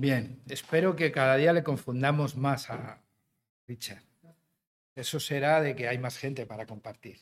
Bien, 0.00 0.40
espero 0.48 0.94
que 0.94 1.10
cada 1.10 1.34
día 1.34 1.52
le 1.52 1.64
confundamos 1.64 2.36
más 2.36 2.70
a 2.70 3.02
Richard. 3.66 4.04
Eso 4.94 5.18
será 5.18 5.60
de 5.60 5.74
que 5.74 5.88
hay 5.88 5.98
más 5.98 6.16
gente 6.16 6.46
para 6.46 6.66
compartir. 6.66 7.18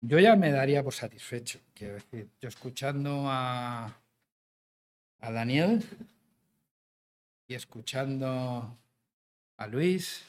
Yo 0.00 0.20
ya 0.20 0.36
me 0.36 0.52
daría 0.52 0.84
por 0.84 0.94
satisfecho, 0.94 1.58
quiero 1.74 1.94
decir, 1.94 2.30
yo 2.40 2.48
escuchando 2.48 3.24
a, 3.26 4.00
Daniel 5.18 5.82
y 7.48 7.54
escuchando 7.54 8.78
a 9.56 9.66
Luis, 9.66 10.24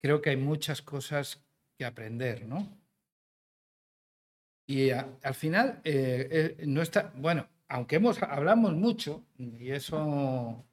creo 0.00 0.22
que 0.22 0.30
hay 0.30 0.38
muchas 0.38 0.80
cosas 0.80 1.38
que 1.76 1.84
aprender, 1.84 2.46
¿no? 2.46 2.66
Y 4.66 4.88
al 4.90 5.34
final, 5.34 5.82
eh, 5.84 6.56
eh, 6.58 6.64
no 6.66 6.80
está, 6.80 7.12
bueno, 7.14 7.46
aunque 7.68 7.96
hemos, 7.96 8.22
hablamos 8.22 8.74
mucho, 8.74 9.24
y 9.38 9.70
eso 9.70 10.64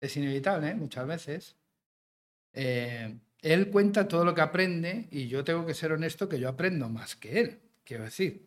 es 0.00 0.16
inevitable 0.16 0.70
¿eh? 0.70 0.74
muchas 0.74 1.06
veces, 1.06 1.56
él 2.52 3.70
cuenta 3.70 4.06
todo 4.08 4.24
lo 4.24 4.34
que 4.34 4.40
aprende 4.40 5.08
y 5.10 5.28
yo 5.28 5.42
tengo 5.42 5.66
que 5.66 5.74
ser 5.74 5.92
honesto 5.92 6.28
que 6.28 6.38
yo 6.38 6.48
aprendo 6.48 6.88
más 6.88 7.16
que 7.16 7.40
él, 7.40 7.60
quiero 7.84 8.04
decir. 8.04 8.46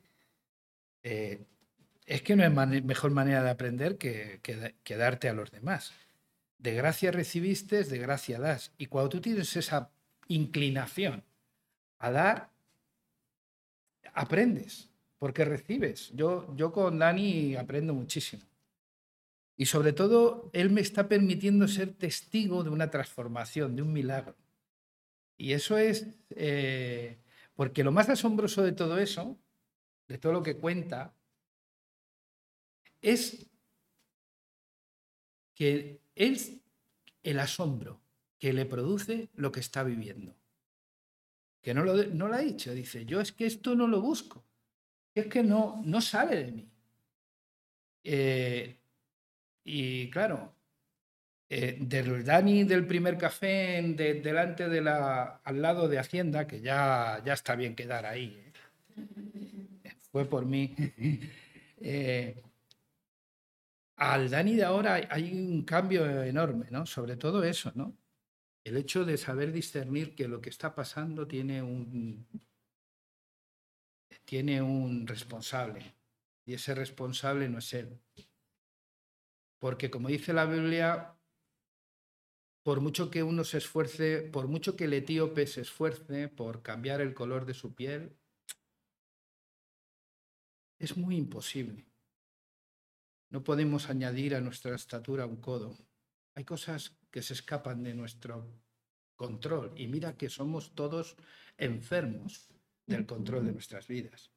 es 1.01 2.21
que 2.21 2.35
no 2.35 2.43
hay 2.43 2.81
mejor 2.81 3.11
manera 3.11 3.43
de 3.43 3.49
aprender 3.49 3.97
que, 3.97 4.39
que 4.41 4.97
darte 4.97 5.29
a 5.29 5.33
los 5.33 5.51
demás. 5.51 5.93
De 6.57 6.73
gracia 6.73 7.11
recibiste, 7.11 7.83
de 7.83 7.97
gracia 7.97 8.39
das. 8.39 8.71
Y 8.77 8.87
cuando 8.87 9.09
tú 9.09 9.21
tienes 9.21 9.55
esa 9.55 9.91
inclinación 10.27 11.23
a 11.99 12.11
dar, 12.11 12.49
aprendes, 14.13 14.89
porque 15.19 15.45
recibes. 15.45 16.11
Yo, 16.13 16.53
yo 16.55 16.71
con 16.71 16.99
Dani 16.99 17.55
aprendo 17.55 17.93
muchísimo. 17.93 18.43
Y 19.57 19.65
sobre 19.65 19.93
todo, 19.93 20.49
él 20.53 20.69
me 20.69 20.81
está 20.81 21.07
permitiendo 21.07 21.67
ser 21.67 21.93
testigo 21.93 22.63
de 22.63 22.69
una 22.69 22.89
transformación, 22.89 23.75
de 23.75 23.81
un 23.81 23.93
milagro. 23.93 24.35
Y 25.37 25.53
eso 25.53 25.77
es, 25.77 26.07
eh, 26.31 27.17
porque 27.55 27.83
lo 27.83 27.91
más 27.91 28.09
asombroso 28.09 28.63
de 28.63 28.73
todo 28.73 28.97
eso, 28.97 29.37
de 30.07 30.17
todo 30.17 30.33
lo 30.33 30.43
que 30.43 30.57
cuenta, 30.57 31.13
es 33.01 33.47
que 35.53 36.01
es 36.15 36.57
el 37.23 37.39
asombro 37.39 38.01
que 38.39 38.51
le 38.51 38.65
produce 38.65 39.29
lo 39.35 39.51
que 39.51 39.61
está 39.61 39.83
viviendo. 39.83 40.35
Que 41.61 41.73
no 41.73 41.83
lo, 41.83 42.03
no 42.07 42.27
lo 42.27 42.35
ha 42.35 42.39
dicho, 42.39 42.73
dice, 42.73 43.05
yo 43.05 43.21
es 43.21 43.31
que 43.31 43.45
esto 43.45 43.75
no 43.75 43.87
lo 43.87 44.01
busco, 44.01 44.43
es 45.15 45.27
que 45.27 45.41
no, 45.41 45.81
no 45.85 46.01
sale 46.01 46.43
de 46.43 46.51
mí. 46.51 46.69
Eh, 48.03 48.77
y 49.63 50.09
claro, 50.11 50.53
eh, 51.49 51.77
del 51.79 52.23
Dani 52.23 52.65
del 52.65 52.85
primer 52.85 53.17
café 53.17 53.81
delante 54.21 54.67
de 54.69 54.81
la, 54.81 55.41
al 55.43 55.61
lado 55.61 55.87
de 55.87 55.97
Hacienda, 55.99 56.45
que 56.45 56.61
ya, 56.61 57.21
ya 57.25 57.33
está 57.33 57.55
bien 57.55 57.75
quedar 57.75 58.05
ahí, 58.05 58.37
¿eh? 58.37 58.51
fue 60.11 60.25
por 60.25 60.45
mí. 60.45 60.75
al 63.97 64.29
Dani 64.29 64.55
de 64.55 64.63
ahora 64.63 65.07
hay 65.09 65.31
un 65.33 65.63
cambio 65.63 66.23
enorme, 66.23 66.67
¿no? 66.71 66.85
Sobre 66.85 67.15
todo 67.15 67.43
eso, 67.43 67.71
¿no? 67.75 67.97
El 68.63 68.77
hecho 68.77 69.05
de 69.05 69.17
saber 69.17 69.51
discernir 69.51 70.15
que 70.15 70.27
lo 70.27 70.41
que 70.41 70.49
está 70.49 70.75
pasando 70.75 71.27
tiene 71.27 71.61
un, 71.61 72.27
tiene 74.25 74.61
un 74.61 75.07
responsable 75.07 75.95
y 76.45 76.53
ese 76.53 76.75
responsable 76.75 77.49
no 77.49 77.59
es 77.59 77.73
él. 77.73 77.99
Porque 79.59 79.89
como 79.89 80.09
dice 80.09 80.33
la 80.33 80.45
Biblia, 80.45 81.15
por 82.63 82.81
mucho 82.81 83.09
que 83.09 83.23
uno 83.23 83.43
se 83.43 83.59
esfuerce, 83.59 84.21
por 84.21 84.47
mucho 84.47 84.75
que 84.75 84.85
el 84.85 84.93
etíope 84.93 85.47
se 85.47 85.61
esfuerce 85.61 86.27
por 86.27 86.61
cambiar 86.61 87.01
el 87.01 87.13
color 87.13 87.45
de 87.45 87.53
su 87.53 87.73
piel, 87.73 88.17
es 90.79 90.97
muy 90.97 91.15
imposible. 91.15 91.85
No 93.29 93.43
podemos 93.43 93.89
añadir 93.89 94.35
a 94.35 94.41
nuestra 94.41 94.75
estatura 94.75 95.25
un 95.25 95.37
codo. 95.37 95.77
Hay 96.35 96.43
cosas 96.43 96.97
que 97.11 97.21
se 97.21 97.33
escapan 97.33 97.83
de 97.83 97.93
nuestro 97.93 98.45
control. 99.15 99.73
Y 99.75 99.87
mira 99.87 100.17
que 100.17 100.29
somos 100.29 100.75
todos 100.75 101.15
enfermos 101.57 102.54
del 102.85 103.05
control 103.05 103.45
de 103.45 103.53
nuestras 103.53 103.87
vidas. 103.87 104.31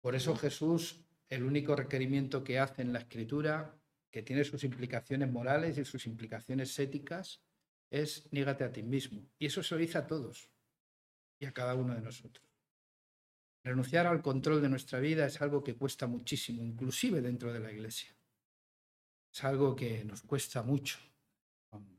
Por 0.00 0.14
eso 0.14 0.36
Jesús, 0.36 1.04
el 1.28 1.44
único 1.44 1.74
requerimiento 1.74 2.44
que 2.44 2.58
hace 2.58 2.82
en 2.82 2.92
la 2.92 3.00
escritura, 3.00 3.74
que 4.10 4.22
tiene 4.22 4.44
sus 4.44 4.62
implicaciones 4.64 5.30
morales 5.30 5.78
y 5.78 5.84
sus 5.84 6.06
implicaciones 6.06 6.78
éticas, 6.78 7.42
es 7.90 8.28
nígate 8.32 8.64
a 8.64 8.72
ti 8.72 8.82
mismo. 8.82 9.26
Y 9.38 9.46
eso 9.46 9.62
se 9.62 9.74
lo 9.74 9.80
dice 9.80 9.98
a 9.98 10.06
todos 10.06 10.50
y 11.38 11.46
a 11.46 11.52
cada 11.52 11.74
uno 11.74 11.94
de 11.94 12.00
nosotros. 12.00 12.46
Renunciar 13.62 14.06
al 14.06 14.20
control 14.20 14.60
de 14.60 14.68
nuestra 14.68 15.00
vida 15.00 15.24
es 15.26 15.40
algo 15.40 15.64
que 15.64 15.74
cuesta 15.74 16.06
muchísimo, 16.06 16.62
inclusive 16.62 17.22
dentro 17.22 17.52
de 17.52 17.60
la 17.60 17.72
iglesia. 17.72 18.14
Es 19.32 19.42
algo 19.42 19.74
que 19.74 20.04
nos 20.04 20.22
cuesta 20.22 20.62
mucho. 20.62 20.98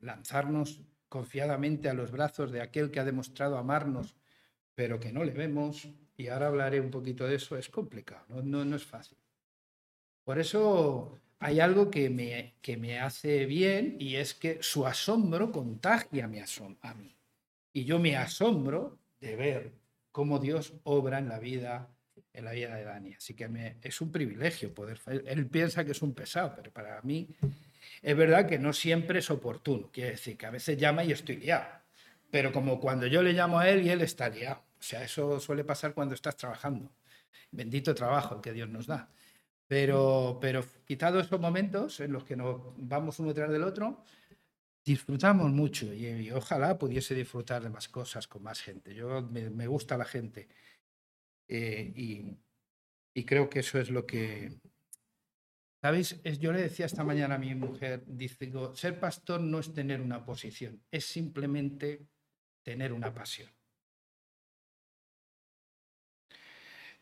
Lanzarnos 0.01 0.81
confiadamente 1.09 1.89
a 1.89 1.93
los 1.93 2.11
brazos 2.11 2.51
de 2.51 2.61
aquel 2.61 2.91
que 2.91 2.99
ha 2.99 3.03
demostrado 3.03 3.57
amarnos, 3.57 4.15
pero 4.75 4.99
que 4.99 5.11
no 5.11 5.23
le 5.23 5.31
vemos, 5.31 5.87
y 6.17 6.27
ahora 6.27 6.47
hablaré 6.47 6.79
un 6.79 6.91
poquito 6.91 7.25
de 7.25 7.35
eso, 7.35 7.57
es 7.57 7.69
complicado, 7.69 8.25
no, 8.43 8.63
no, 8.65 8.75
es 8.75 8.85
fácil. 8.85 9.17
Por 10.23 10.39
eso 10.39 11.19
hay 11.39 11.59
algo 11.59 11.89
que 11.89 12.09
me, 12.09 12.55
que 12.61 12.77
me 12.77 12.99
hace 12.99 13.45
bien 13.45 13.97
y 13.99 14.15
es 14.15 14.33
que 14.33 14.61
su 14.61 14.85
asombro 14.85 15.51
contagia 15.51 16.27
mi 16.27 16.39
a 16.39 16.93
mí. 16.93 17.15
Y 17.73 17.85
yo 17.85 17.99
me 17.99 18.15
asombro 18.15 18.97
de 19.19 19.35
ver 19.35 19.71
cómo 20.11 20.39
Dios 20.39 20.73
obra 20.83 21.19
en 21.19 21.29
la 21.29 21.39
vida 21.39 21.95
en 22.35 22.45
la 22.45 22.51
vida 22.51 22.75
de 22.75 22.83
Dani. 22.83 23.13
Así 23.13 23.33
que 23.33 23.47
me, 23.47 23.77
es 23.81 24.01
un 24.01 24.11
privilegio 24.11 24.73
poder. 24.73 24.99
Él 25.25 25.47
piensa 25.47 25.85
que 25.85 25.91
es 25.91 26.01
un 26.01 26.13
pesado, 26.13 26.53
pero 26.55 26.71
para 26.71 27.01
mí 27.01 27.27
es 28.01 28.15
verdad 28.15 28.47
que 28.47 28.59
no 28.59 28.73
siempre 28.73 29.19
es 29.19 29.29
oportuno. 29.31 29.89
Quiere 29.91 30.11
decir 30.11 30.37
que 30.37 30.45
a 30.45 30.51
veces 30.51 30.77
llama 30.77 31.03
y 31.03 31.11
estoy 31.11 31.37
liado. 31.37 31.65
Pero 32.29 32.51
como 32.51 32.79
cuando 32.79 33.07
yo 33.07 33.23
le 33.23 33.33
llamo 33.33 33.59
a 33.59 33.69
él 33.69 33.85
y 33.85 33.89
él 33.89 34.01
está 34.01 34.29
liado. 34.29 34.61
Sea, 34.85 35.03
eso 35.03 35.39
suele 35.39 35.63
pasar 35.63 35.95
cuando 35.95 36.13
estás 36.13 36.37
trabajando. 36.37 36.95
Bendito 37.49 37.95
trabajo 37.95 38.35
el 38.35 38.41
que 38.41 38.53
Dios 38.53 38.69
nos 38.69 38.85
da. 38.85 39.09
Pero, 39.67 40.37
pero 40.39 40.63
quitado 40.85 41.19
esos 41.19 41.39
momentos 41.39 41.99
en 42.01 42.11
los 42.11 42.23
que 42.23 42.35
nos 42.35 42.61
vamos 42.77 43.17
uno 43.19 43.33
tras 43.33 43.51
del 43.51 43.63
otro, 43.63 44.03
disfrutamos 44.83 45.51
mucho 45.51 45.91
y, 45.91 46.29
ojalá 46.29 46.77
pudiese 46.77 47.15
disfrutar 47.15 47.63
de 47.63 47.71
más 47.71 47.89
cosas 47.89 48.27
con 48.27 48.43
más 48.43 48.61
gente. 48.61 48.93
Yo 48.93 49.23
me 49.23 49.65
gusta 49.65 49.97
la 49.97 50.05
gente 50.05 50.49
eh, 51.47 52.37
y, 53.15 53.23
creo 53.25 53.49
que 53.49 53.61
eso 53.61 53.79
es 53.79 53.89
lo 53.89 54.05
que... 54.05 54.59
¿Sabéis? 55.81 56.21
yo 56.39 56.51
le 56.51 56.61
decía 56.61 56.85
esta 56.85 57.03
mañana 57.03 57.35
a 57.35 57.39
mi 57.39 57.55
mujer, 57.55 58.03
ser 58.75 58.99
pastor 58.99 59.41
no 59.41 59.57
es 59.57 59.73
tener 59.73 59.99
una 59.99 60.23
posición, 60.25 60.83
es 60.91 61.05
simplemente 61.05 62.07
tener 62.63 62.93
una 62.93 63.11
pasión. 63.11 63.54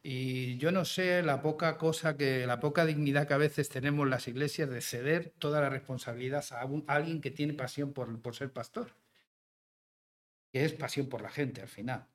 Y 0.05 0.57
yo 0.57 0.73
no 0.73 0.83
sé 0.83 1.23
la 1.23 1.41
poca 1.41 1.77
cosa 1.77 2.17
que, 2.17 2.45
la 2.45 2.59
poca 2.59 2.85
dignidad 2.85 3.25
que 3.25 3.35
a 3.35 3.37
veces 3.37 3.69
tenemos 3.69 4.05
las 4.07 4.27
iglesias 4.27 4.69
de 4.69 4.81
ceder 4.81 5.33
toda 5.39 5.61
la 5.61 5.69
responsabilidad 5.69 6.43
a, 6.51 6.67
alguien 6.93 7.21
que 7.21 7.31
tiene 7.31 7.53
pasión 7.53 7.93
por, 7.93 8.21
por 8.21 8.35
ser 8.35 8.51
pastor, 8.51 8.91
que 10.51 10.65
es 10.65 10.73
pasión 10.73 11.07
por 11.07 11.21
la 11.21 11.29
gente 11.29 11.61
al 11.61 11.69
final. 11.69 12.05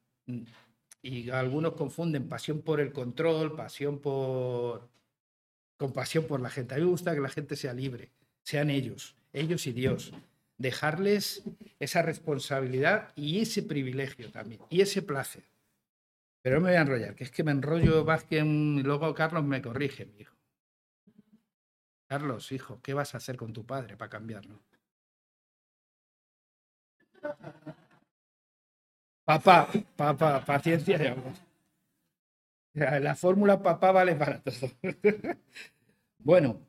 Y 1.00 1.30
algunos 1.30 1.72
confunden 1.72 2.28
pasión 2.28 2.60
por 2.60 2.78
el 2.80 2.92
control, 2.92 3.56
pasión 3.56 4.00
por 4.00 4.90
compasión 5.78 6.26
por 6.26 6.40
la 6.40 6.50
gente. 6.50 6.74
A 6.74 6.78
mí 6.78 6.84
me 6.84 6.90
gusta 6.90 7.14
que 7.14 7.20
la 7.20 7.30
gente 7.30 7.56
sea 7.56 7.72
libre, 7.72 8.10
sean 8.42 8.68
ellos, 8.68 9.16
ellos 9.32 9.66
y 9.66 9.72
Dios. 9.72 10.12
Dejarles 10.58 11.42
esa 11.78 12.02
responsabilidad 12.02 13.12
y 13.16 13.40
ese 13.40 13.62
privilegio 13.62 14.30
también, 14.30 14.60
y 14.68 14.82
ese 14.82 15.00
placer. 15.00 15.44
Pero 16.42 16.60
me 16.60 16.70
voy 16.70 16.76
a 16.76 16.82
enrollar, 16.82 17.14
que 17.14 17.24
es 17.24 17.30
que 17.30 17.44
me 17.44 17.52
enrollo 17.52 18.04
más 18.04 18.24
que 18.24 18.42
luego 18.42 19.14
Carlos 19.14 19.44
me 19.44 19.60
corrige, 19.60 20.06
mi 20.06 20.20
hijo. 20.20 20.36
Carlos, 22.06 22.52
hijo, 22.52 22.80
¿qué 22.82 22.94
vas 22.94 23.14
a 23.14 23.18
hacer 23.18 23.36
con 23.36 23.52
tu 23.52 23.66
padre 23.66 23.96
para 23.96 24.08
cambiarlo? 24.08 24.62
Papá, 29.24 29.68
papá, 29.94 30.42
paciencia 30.44 30.96
de 30.96 31.08
amor. 31.08 31.32
La 32.74 33.14
fórmula 33.14 33.62
papá 33.62 33.92
vale 33.92 34.14
para 34.14 34.40
todo. 34.40 34.70
bueno, 36.18 36.60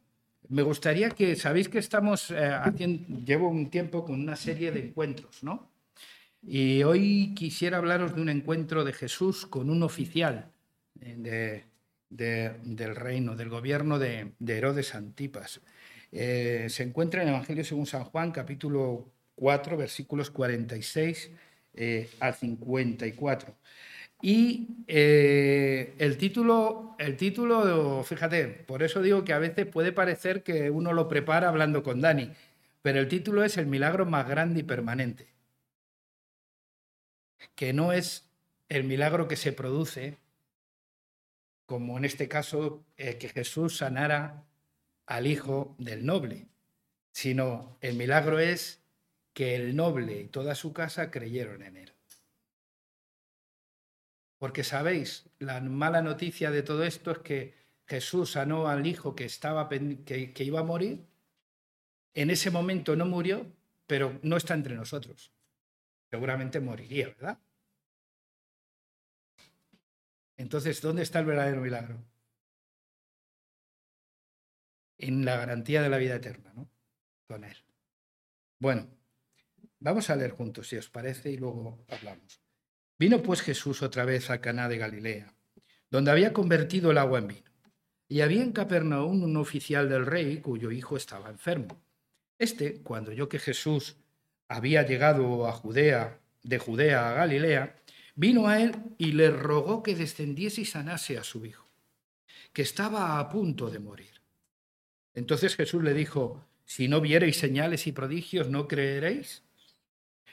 me 0.49 0.63
gustaría 0.63 1.09
que, 1.11 1.35
sabéis 1.35 1.69
que 1.69 1.77
estamos 1.79 2.31
eh, 2.31 2.51
haciendo, 2.51 3.19
llevo 3.23 3.47
un 3.47 3.69
tiempo 3.69 4.03
con 4.03 4.19
una 4.19 4.35
serie 4.35 4.71
de 4.71 4.87
encuentros, 4.87 5.43
¿no? 5.43 5.69
Y 6.41 6.83
hoy 6.83 7.33
quisiera 7.35 7.77
hablaros 7.77 8.15
de 8.15 8.21
un 8.21 8.29
encuentro 8.29 8.83
de 8.83 8.93
Jesús 8.93 9.45
con 9.45 9.69
un 9.69 9.83
oficial 9.83 10.51
eh, 11.01 11.65
del 12.09 12.95
reino, 12.95 13.35
del 13.35 13.49
gobierno 13.49 13.99
de, 13.99 14.33
Herodes 14.45 14.95
Antipas. 14.95 15.61
Eh, 16.11 16.67
se 16.69 16.83
encuentra 16.83 17.21
en 17.21 17.27
el 17.27 17.35
Evangelio 17.35 17.63
según 17.63 17.85
San 17.85 18.03
Juan, 18.05 18.31
capítulo 18.31 19.11
4, 19.35 19.77
versículos 19.77 20.31
46 20.31 21.31
eh, 21.75 22.09
al 22.19 22.33
54. 22.33 23.55
Y 24.21 24.67
eh, 24.87 25.93
el, 25.97 26.17
título, 26.17 26.95
el 26.99 27.15
título, 27.15 28.03
fíjate, 28.03 28.47
por 28.47 28.83
eso 28.83 29.01
digo 29.01 29.23
que 29.23 29.31
a 29.31 29.39
veces 29.39 29.65
puede 29.65 29.93
parecer 29.93 30.43
que 30.43 30.69
uno 30.69 30.91
lo 30.91 31.07
prepara 31.07 31.47
hablando 31.47 31.83
con 31.83 32.01
Dani, 32.01 32.31
pero 32.81 32.99
el 32.99 33.07
título 33.07 33.43
es 33.45 33.57
El 33.57 33.67
milagro 33.67 34.05
más 34.05 34.27
grande 34.27 34.59
y 34.59 34.63
permanente, 34.63 35.27
que 37.55 37.73
no 37.73 37.93
es 37.93 38.29
el 38.69 38.83
milagro 38.83 39.27
que 39.27 39.35
se 39.35 39.53
produce, 39.53 40.17
como 41.65 41.97
en 41.97 42.05
este 42.05 42.27
caso 42.27 42.83
eh, 42.97 43.17
que 43.17 43.29
Jesús 43.29 43.77
sanara 43.77 44.43
al 45.05 45.27
hijo 45.27 45.75
del 45.77 46.05
noble, 46.05 46.47
sino 47.11 47.77
el 47.81 47.95
milagro 47.95 48.39
es 48.39 48.81
que 49.33 49.55
el 49.55 49.75
noble 49.75 50.21
y 50.21 50.27
toda 50.27 50.55
su 50.55 50.73
casa 50.73 51.11
creyeron 51.11 51.63
en 51.63 51.77
él. 51.77 51.93
Porque 54.37 54.63
sabéis, 54.63 55.25
la 55.39 55.59
mala 55.59 56.01
noticia 56.01 56.49
de 56.49 56.63
todo 56.63 56.83
esto 56.83 57.11
es 57.11 57.17
que 57.19 57.53
Jesús 57.85 58.31
sanó 58.31 58.67
al 58.67 58.85
hijo 58.87 59.15
que, 59.15 59.25
estaba, 59.25 59.67
que, 59.67 60.31
que 60.33 60.43
iba 60.43 60.61
a 60.61 60.63
morir. 60.63 61.05
En 62.13 62.29
ese 62.29 62.51
momento 62.51 62.95
no 62.95 63.05
murió, 63.05 63.45
pero 63.85 64.17
no 64.21 64.37
está 64.37 64.53
entre 64.53 64.75
nosotros. 64.75 65.31
Seguramente 66.09 66.59
moriría, 66.59 67.07
¿verdad? 67.07 67.39
Entonces, 70.37 70.81
¿dónde 70.81 71.03
está 71.03 71.19
el 71.19 71.25
verdadero 71.25 71.61
milagro? 71.61 72.03
En 74.97 75.25
la 75.25 75.37
garantía 75.37 75.81
de 75.81 75.89
la 75.89 75.97
vida 75.97 76.15
eterna, 76.15 76.53
¿no? 76.53 76.69
Con 77.27 77.43
Él. 77.43 77.57
Bueno, 78.59 78.89
vamos 79.79 80.09
a 80.09 80.15
leer 80.15 80.31
juntos, 80.31 80.67
si 80.67 80.77
os 80.77 80.89
parece, 80.89 81.31
y 81.31 81.37
luego 81.37 81.85
hablamos. 81.89 82.41
Vino 82.97 83.21
pues 83.21 83.41
Jesús 83.41 83.81
otra 83.81 84.05
vez 84.05 84.29
a 84.29 84.41
Caná 84.41 84.67
de 84.67 84.77
Galilea, 84.77 85.33
donde 85.89 86.11
había 86.11 86.33
convertido 86.33 86.91
el 86.91 86.97
agua 86.97 87.19
en 87.19 87.27
vino. 87.27 87.51
Y 88.07 88.21
había 88.21 88.41
en 88.41 88.51
Capernaum 88.51 89.23
un 89.23 89.37
oficial 89.37 89.87
del 89.87 90.05
rey 90.05 90.41
cuyo 90.41 90.71
hijo 90.71 90.97
estaba 90.97 91.29
enfermo. 91.29 91.81
Este, 92.37 92.81
cuando 92.81 93.11
oyó 93.11 93.29
que 93.29 93.39
Jesús 93.39 93.97
había 94.49 94.83
llegado 94.83 95.47
a 95.47 95.53
Judea, 95.53 96.19
de 96.43 96.57
Judea 96.57 97.09
a 97.09 97.13
Galilea, 97.13 97.75
vino 98.15 98.47
a 98.47 98.61
él 98.61 98.75
y 98.97 99.13
le 99.13 99.29
rogó 99.29 99.81
que 99.81 99.95
descendiese 99.95 100.61
y 100.61 100.65
sanase 100.65 101.17
a 101.17 101.23
su 101.23 101.45
hijo, 101.45 101.69
que 102.51 102.63
estaba 102.63 103.19
a 103.19 103.29
punto 103.29 103.69
de 103.69 103.79
morir. 103.79 104.21
Entonces 105.13 105.55
Jesús 105.55 105.83
le 105.83 105.93
dijo, 105.93 106.45
si 106.65 106.87
no 106.87 106.99
viereis 106.99 107.37
señales 107.37 107.87
y 107.87 107.91
prodigios, 107.91 108.49
¿no 108.49 108.67
creeréis? 108.67 109.43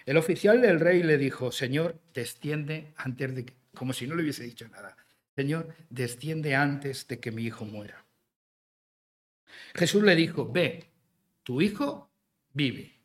El 0.07 0.17
oficial 0.17 0.61
del 0.63 0.81
rey 0.81 1.03
le 1.03 1.19
dijo, 1.19 1.53
Señor, 1.53 2.01
desciende 2.15 2.93
antes 2.97 3.35
de 3.35 3.45
que, 3.45 3.55
como 3.75 3.93
si 3.93 4.07
no 4.07 4.15
le 4.15 4.23
hubiese 4.23 4.45
dicho 4.45 4.69
nada, 4.69 4.97
Señor, 5.35 5.75
desciende 5.91 6.55
antes 6.55 7.07
de 7.09 7.21
que 7.21 7.31
mi 7.31 7.43
hijo 7.43 7.65
muera. 7.65 8.07
Jesús 9.75 10.03
le 10.03 10.17
dijo, 10.17 10.51
ve, 10.51 10.91
tu 11.43 11.61
hijo 11.61 12.11
vive. 12.53 12.96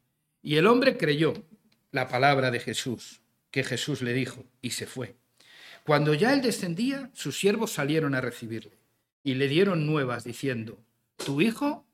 Y 0.42 0.56
el 0.56 0.68
hombre 0.68 0.98
creyó 0.98 1.34
la 1.92 2.08
palabra 2.08 2.52
de 2.52 2.60
Jesús, 2.60 3.22
que 3.52 3.64
Jesús 3.64 4.02
le 4.02 4.14
dijo, 4.14 4.46
y 4.62 4.72
se 4.72 4.88
fue. 4.88 5.16
Cuando 5.84 6.14
ya 6.14 6.34
él 6.34 6.42
descendía, 6.42 7.10
sus 7.14 7.40
siervos 7.40 7.72
salieron 7.72 8.16
a 8.16 8.22
recibirle 8.22 8.78
y 9.24 9.36
le 9.36 9.48
dieron 9.48 9.86
nuevas 9.86 10.24
diciendo, 10.24 10.80
tu 11.18 11.42
hijo 11.42 11.86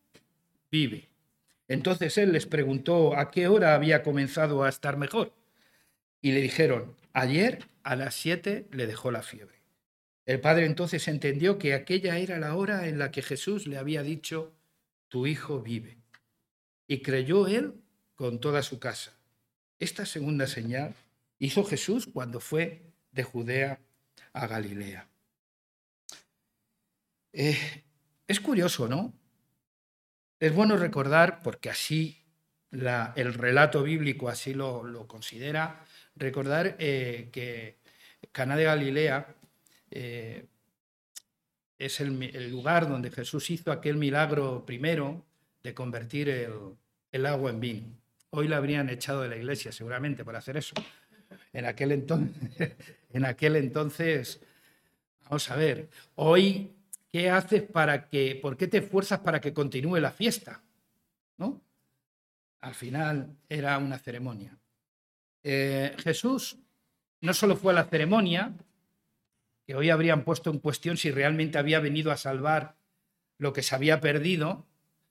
vive. 0.71 1.09
Entonces 1.67 2.17
él 2.17 2.31
les 2.31 2.45
preguntó 2.45 3.17
a 3.17 3.31
qué 3.31 3.47
hora 3.47 3.75
había 3.75 4.03
comenzado 4.03 4.63
a 4.63 4.69
estar 4.69 4.97
mejor. 4.97 5.33
Y 6.21 6.31
le 6.31 6.41
dijeron, 6.41 6.95
ayer 7.13 7.65
a 7.83 7.95
las 7.95 8.15
siete 8.15 8.67
le 8.71 8.87
dejó 8.87 9.11
la 9.11 9.21
fiebre. 9.21 9.57
El 10.25 10.39
padre 10.41 10.65
entonces 10.65 11.07
entendió 11.07 11.57
que 11.57 11.73
aquella 11.73 12.17
era 12.17 12.39
la 12.39 12.55
hora 12.55 12.87
en 12.87 12.99
la 12.99 13.11
que 13.11 13.21
Jesús 13.21 13.67
le 13.67 13.77
había 13.77 14.03
dicho, 14.03 14.53
tu 15.07 15.25
hijo 15.27 15.61
vive. 15.61 15.97
Y 16.87 17.01
creyó 17.01 17.47
él 17.47 17.75
con 18.17 18.41
toda 18.41 18.61
su 18.61 18.79
casa. 18.79 19.13
Esta 19.79 20.05
segunda 20.05 20.47
señal 20.47 20.93
hizo 21.39 21.63
Jesús 21.63 22.09
cuando 22.11 22.41
fue 22.41 22.81
de 23.13 23.23
Judea 23.23 23.79
a 24.33 24.47
Galilea. 24.47 25.07
Eh, 27.31 27.83
es 28.27 28.39
curioso, 28.41 28.89
¿no? 28.89 29.13
Es 30.39 30.53
bueno 30.53 30.75
recordar, 30.75 31.41
porque 31.41 31.69
así 31.69 32.25
el 32.71 33.33
relato 33.33 33.83
bíblico 33.83 34.27
así 34.27 34.53
lo, 34.53 35.07
considera, 35.07 35.85
recordar 36.15 36.75
eh, 36.79 37.29
que 37.31 37.77
Caná 38.31 38.55
de 38.55 38.63
Galilea 38.65 39.35
eh, 39.91 40.45
es 41.77 41.99
el, 42.01 42.51
lugar 42.51 42.89
donde 42.89 43.11
Jesús 43.11 43.49
hizo 43.49 43.71
aquel 43.71 43.97
milagro 43.97 44.65
primero 44.65 45.23
de 45.63 45.73
convertir 45.73 46.29
el, 46.29 47.25
agua 47.25 47.51
en 47.51 47.59
vino. 47.59 47.96
Hoy 48.31 48.47
la 48.47 48.57
habrían 48.57 48.89
echado 48.89 49.21
de 49.21 49.29
la 49.29 49.37
iglesia 49.37 49.71
seguramente 49.71 50.23
por 50.25 50.35
hacer 50.35 50.57
eso. 50.57 50.75
En 51.53 51.65
aquel 51.65 51.91
entonces, 51.91 52.75
en 53.13 53.25
aquel 53.25 53.55
entonces 53.55 54.41
vamos 55.23 55.49
a 55.51 55.55
ver, 55.55 55.89
hoy 56.15 56.77
¿Qué 57.11 57.29
haces 57.29 57.63
para 57.63 58.09
que, 58.09 58.37
por 58.41 58.57
qué 58.57 58.67
te 58.67 58.77
esfuerzas 58.77 59.19
para 59.21 59.39
que 59.39 59.53
continúe 59.53 59.97
la 59.97 60.11
fiesta? 60.11 60.61
¿No? 61.37 61.61
Al 62.59 62.75
final 62.75 63.37
era 63.47 63.77
una 63.77 63.97
ceremonia. 63.97 64.57
Eh, 65.43 65.95
Jesús 65.99 66.59
no 67.21 67.33
solo 67.33 67.55
fue 67.55 67.71
a 67.71 67.75
la 67.75 67.85
ceremonia, 67.85 68.53
que 69.65 69.75
hoy 69.75 69.89
habrían 69.89 70.23
puesto 70.23 70.49
en 70.51 70.59
cuestión 70.59 70.97
si 70.97 71.11
realmente 71.11 71.57
había 71.57 71.79
venido 71.79 72.11
a 72.11 72.17
salvar 72.17 72.75
lo 73.37 73.53
que 73.53 73.63
se 73.63 73.75
había 73.75 73.99
perdido 73.99 74.67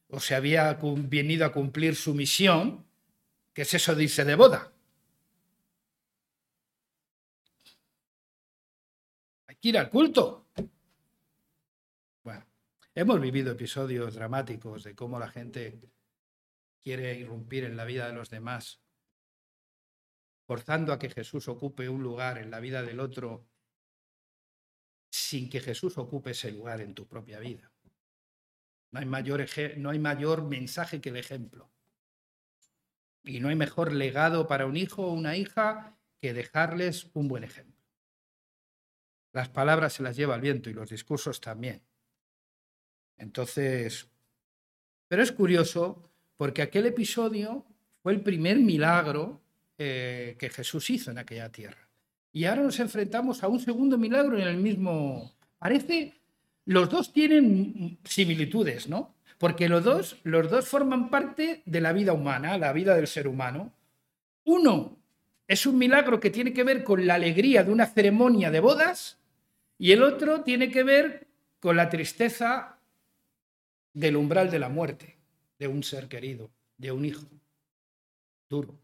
o 0.08 0.20
se 0.20 0.34
había 0.34 0.78
venido 0.80 1.44
a 1.44 1.52
cumplir 1.52 1.96
su 1.96 2.14
misión, 2.14 2.85
que 3.56 3.62
es 3.62 3.72
eso 3.72 3.94
dice 3.94 4.22
de 4.22 4.34
boda. 4.34 4.70
Hay 9.46 9.56
que 9.56 9.68
ir 9.68 9.78
al 9.78 9.88
culto. 9.88 10.48
Hemos 12.94 13.18
vivido 13.18 13.52
episodios 13.52 14.14
dramáticos 14.14 14.84
de 14.84 14.94
cómo 14.94 15.18
la 15.18 15.28
gente 15.28 15.80
quiere 16.82 17.14
irrumpir 17.14 17.64
en 17.64 17.78
la 17.78 17.86
vida 17.86 18.06
de 18.06 18.12
los 18.12 18.28
demás, 18.28 18.82
forzando 20.46 20.92
a 20.92 20.98
que 20.98 21.08
Jesús 21.08 21.48
ocupe 21.48 21.88
un 21.88 22.02
lugar 22.02 22.36
en 22.36 22.50
la 22.50 22.60
vida 22.60 22.82
del 22.82 23.00
otro 23.00 23.46
sin 25.10 25.48
que 25.48 25.60
Jesús 25.60 25.96
ocupe 25.96 26.32
ese 26.32 26.52
lugar 26.52 26.82
en 26.82 26.94
tu 26.94 27.06
propia 27.06 27.38
vida. 27.38 27.72
No 28.90 29.00
hay 29.00 29.06
mayor, 29.06 29.46
no 29.78 29.90
hay 29.90 29.98
mayor 29.98 30.42
mensaje 30.42 31.00
que 31.00 31.08
el 31.08 31.16
ejemplo. 31.16 31.70
Y 33.26 33.40
no 33.40 33.48
hay 33.48 33.56
mejor 33.56 33.92
legado 33.92 34.46
para 34.46 34.66
un 34.66 34.76
hijo 34.76 35.06
o 35.06 35.12
una 35.12 35.36
hija 35.36 35.98
que 36.20 36.32
dejarles 36.32 37.10
un 37.12 37.28
buen 37.28 37.44
ejemplo. 37.44 37.76
Las 39.32 39.48
palabras 39.48 39.92
se 39.92 40.02
las 40.02 40.16
lleva 40.16 40.36
el 40.36 40.40
viento 40.40 40.70
y 40.70 40.72
los 40.72 40.88
discursos 40.88 41.40
también. 41.40 41.82
Entonces, 43.18 44.08
pero 45.08 45.22
es 45.22 45.32
curioso 45.32 46.10
porque 46.36 46.62
aquel 46.62 46.86
episodio 46.86 47.66
fue 48.02 48.12
el 48.12 48.22
primer 48.22 48.58
milagro 48.58 49.42
eh, 49.76 50.36
que 50.38 50.48
Jesús 50.48 50.88
hizo 50.90 51.10
en 51.10 51.18
aquella 51.18 51.50
tierra. 51.50 51.88
Y 52.32 52.44
ahora 52.44 52.62
nos 52.62 52.78
enfrentamos 52.80 53.42
a 53.42 53.48
un 53.48 53.58
segundo 53.60 53.98
milagro 53.98 54.38
en 54.38 54.46
el 54.46 54.58
mismo... 54.58 55.34
Parece, 55.58 56.14
los 56.66 56.88
dos 56.88 57.12
tienen 57.12 57.98
similitudes, 58.04 58.88
¿no? 58.88 59.15
Porque 59.38 59.68
los 59.68 59.84
dos, 59.84 60.18
los 60.22 60.50
dos 60.50 60.68
forman 60.68 61.10
parte 61.10 61.62
de 61.66 61.80
la 61.80 61.92
vida 61.92 62.12
humana, 62.12 62.56
la 62.58 62.72
vida 62.72 62.96
del 62.96 63.06
ser 63.06 63.28
humano. 63.28 63.72
Uno 64.44 64.96
es 65.46 65.66
un 65.66 65.78
milagro 65.78 66.20
que 66.20 66.30
tiene 66.30 66.52
que 66.52 66.64
ver 66.64 66.84
con 66.84 67.06
la 67.06 67.14
alegría 67.14 67.62
de 67.62 67.72
una 67.72 67.86
ceremonia 67.86 68.50
de 68.50 68.60
bodas 68.60 69.18
y 69.78 69.92
el 69.92 70.02
otro 70.02 70.42
tiene 70.42 70.70
que 70.70 70.82
ver 70.82 71.26
con 71.60 71.76
la 71.76 71.88
tristeza 71.88 72.78
del 73.92 74.16
umbral 74.16 74.50
de 74.50 74.58
la 74.58 74.68
muerte 74.68 75.16
de 75.58 75.68
un 75.68 75.82
ser 75.82 76.08
querido, 76.08 76.50
de 76.76 76.92
un 76.92 77.04
hijo. 77.04 77.26
Duro. 78.48 78.78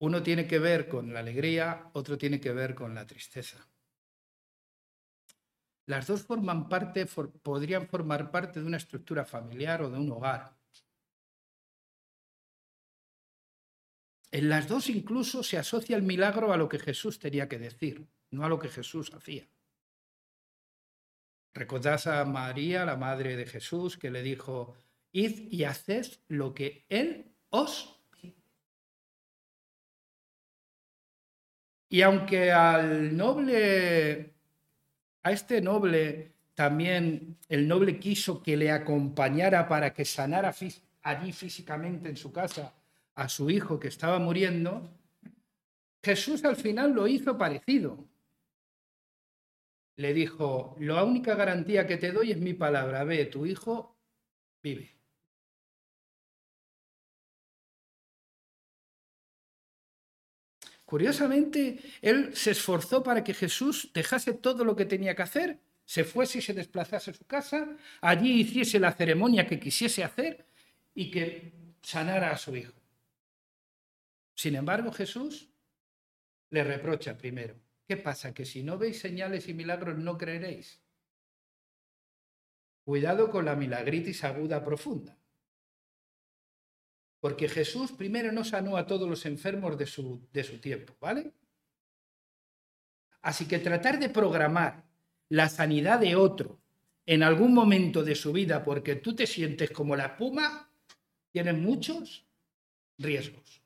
Uno 0.00 0.22
tiene 0.22 0.46
que 0.46 0.58
ver 0.58 0.88
con 0.88 1.12
la 1.12 1.20
alegría, 1.20 1.90
otro 1.92 2.16
tiene 2.18 2.40
que 2.40 2.52
ver 2.52 2.74
con 2.74 2.94
la 2.94 3.06
tristeza. 3.06 3.66
Las 5.88 6.06
dos 6.06 6.22
forman 6.22 6.68
parte, 6.68 7.06
podrían 7.06 7.88
formar 7.88 8.30
parte 8.30 8.60
de 8.60 8.66
una 8.66 8.76
estructura 8.76 9.24
familiar 9.24 9.80
o 9.80 9.90
de 9.90 9.98
un 9.98 10.12
hogar. 10.12 10.54
En 14.30 14.50
las 14.50 14.68
dos 14.68 14.90
incluso 14.90 15.42
se 15.42 15.56
asocia 15.56 15.96
el 15.96 16.02
milagro 16.02 16.52
a 16.52 16.58
lo 16.58 16.68
que 16.68 16.78
Jesús 16.78 17.18
tenía 17.18 17.48
que 17.48 17.58
decir. 17.58 18.06
no 18.30 18.44
a 18.44 18.50
lo 18.50 18.58
que 18.58 18.68
Jesús 18.68 19.10
hacía. 19.14 19.48
Recordad 21.54 22.06
a 22.06 22.26
María, 22.26 22.84
la 22.84 22.96
madre 22.96 23.36
de 23.36 23.46
Jesús, 23.46 23.96
que 23.96 24.10
le 24.10 24.22
dijo, 24.22 24.74
id 25.12 25.50
y 25.50 25.64
haced 25.64 26.06
lo 26.28 26.52
que 26.52 26.84
Él 26.90 27.34
os 27.48 27.98
Y 31.90 32.02
aunque 32.02 32.52
al 32.52 33.16
noble, 33.16 34.37
a 35.28 35.32
este 35.32 35.60
noble 35.60 36.32
también 36.54 37.36
el 37.48 37.68
noble 37.68 38.00
quiso 38.00 38.42
que 38.42 38.56
le 38.56 38.70
acompañara 38.70 39.68
para 39.68 39.92
que 39.92 40.04
sanara 40.04 40.54
allí 41.02 41.32
físicamente 41.32 42.08
en 42.08 42.16
su 42.16 42.32
casa 42.32 42.74
a 43.14 43.28
su 43.28 43.50
hijo 43.50 43.78
que 43.78 43.88
estaba 43.88 44.18
muriendo, 44.18 44.90
Jesús 46.02 46.44
al 46.44 46.56
final 46.56 46.92
lo 46.92 47.06
hizo 47.08 47.36
parecido. 47.36 48.08
Le 49.96 50.14
dijo, 50.14 50.76
la 50.78 51.04
única 51.04 51.34
garantía 51.34 51.86
que 51.86 51.96
te 51.96 52.12
doy 52.12 52.30
es 52.30 52.38
mi 52.38 52.54
palabra, 52.54 53.04
ve, 53.04 53.26
tu 53.26 53.44
hijo 53.44 53.96
vive. 54.62 54.97
Curiosamente, 60.88 61.80
él 62.00 62.34
se 62.34 62.52
esforzó 62.52 63.02
para 63.02 63.22
que 63.22 63.34
Jesús 63.34 63.90
dejase 63.92 64.32
todo 64.32 64.64
lo 64.64 64.74
que 64.74 64.86
tenía 64.86 65.14
que 65.14 65.20
hacer, 65.20 65.60
se 65.84 66.02
fuese 66.02 66.38
y 66.38 66.40
se 66.40 66.54
desplazase 66.54 67.10
a 67.10 67.14
su 67.14 67.26
casa, 67.26 67.76
allí 68.00 68.40
hiciese 68.40 68.80
la 68.80 68.92
ceremonia 68.92 69.46
que 69.46 69.60
quisiese 69.60 70.02
hacer 70.02 70.46
y 70.94 71.10
que 71.10 71.52
sanara 71.82 72.30
a 72.30 72.38
su 72.38 72.56
hijo. 72.56 72.72
Sin 74.34 74.54
embargo, 74.54 74.90
Jesús 74.90 75.50
le 76.48 76.64
reprocha 76.64 77.18
primero, 77.18 77.54
¿qué 77.86 77.98
pasa? 77.98 78.32
Que 78.32 78.46
si 78.46 78.62
no 78.62 78.78
veis 78.78 78.98
señales 78.98 79.46
y 79.46 79.52
milagros 79.52 79.98
no 79.98 80.16
creeréis. 80.16 80.80
Cuidado 82.86 83.30
con 83.30 83.44
la 83.44 83.56
milagritis 83.56 84.24
aguda 84.24 84.64
profunda. 84.64 85.18
Porque 87.20 87.48
Jesús 87.48 87.92
primero 87.92 88.30
no 88.32 88.44
sanó 88.44 88.76
a 88.76 88.86
todos 88.86 89.08
los 89.08 89.26
enfermos 89.26 89.76
de 89.76 89.86
su, 89.86 90.28
de 90.32 90.44
su 90.44 90.60
tiempo, 90.60 90.94
¿vale? 91.00 91.32
Así 93.22 93.46
que 93.46 93.58
tratar 93.58 93.98
de 93.98 94.08
programar 94.08 94.84
la 95.28 95.48
sanidad 95.48 95.98
de 95.98 96.14
otro 96.14 96.60
en 97.04 97.22
algún 97.22 97.52
momento 97.52 98.04
de 98.04 98.14
su 98.14 98.32
vida 98.32 98.64
porque 98.64 98.96
tú 98.96 99.16
te 99.16 99.26
sientes 99.26 99.70
como 99.70 99.96
la 99.96 100.06
espuma, 100.06 100.70
tiene 101.32 101.52
muchos 101.52 102.24
riesgos. 102.98 103.62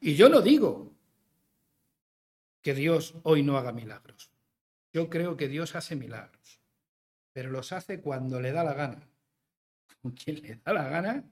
Y 0.00 0.14
yo 0.14 0.28
no 0.28 0.42
digo 0.42 0.92
que 2.60 2.74
Dios 2.74 3.14
hoy 3.22 3.42
no 3.42 3.56
haga 3.56 3.72
milagros. 3.72 4.30
Yo 4.92 5.08
creo 5.08 5.36
que 5.36 5.48
Dios 5.48 5.74
hace 5.74 5.96
milagros, 5.96 6.60
pero 7.32 7.50
los 7.50 7.72
hace 7.72 8.00
cuando 8.00 8.40
le 8.40 8.52
da 8.52 8.64
la 8.64 8.74
gana 8.74 9.11
con 10.02 10.12
quien 10.12 10.42
le 10.42 10.56
da 10.56 10.72
la 10.72 10.88
gana 10.88 11.24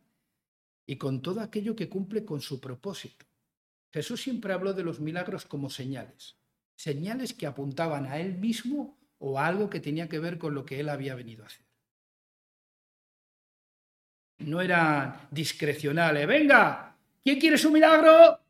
y 0.87 0.97
con 0.97 1.21
todo 1.21 1.41
aquello 1.41 1.75
que 1.75 1.89
cumple 1.89 2.25
con 2.25 2.41
su 2.41 2.61
propósito. 2.61 3.27
Jesús 3.93 4.23
siempre 4.23 4.53
habló 4.53 4.73
de 4.73 4.85
los 4.85 5.01
milagros 5.01 5.45
como 5.45 5.69
señales, 5.69 6.37
señales 6.77 7.35
que 7.35 7.47
apuntaban 7.47 8.07
a 8.07 8.19
él 8.19 8.39
mismo 8.39 8.97
o 9.19 9.39
a 9.39 9.47
algo 9.47 9.69
que 9.69 9.81
tenía 9.81 10.09
que 10.09 10.21
ver 10.21 10.39
con 10.39 10.55
lo 10.55 10.65
que 10.65 10.79
él 10.81 10.89
había 10.89 11.17
venido 11.17 11.43
a 11.43 11.49
hacer. 11.49 11.67
No 14.39 14.61
eran 14.61 15.29
discrecionales, 15.31 16.27
venga, 16.27 16.97
¿quién 17.23 17.39
quiere 17.39 17.59
su 17.59 17.71
milagro? 17.71 18.41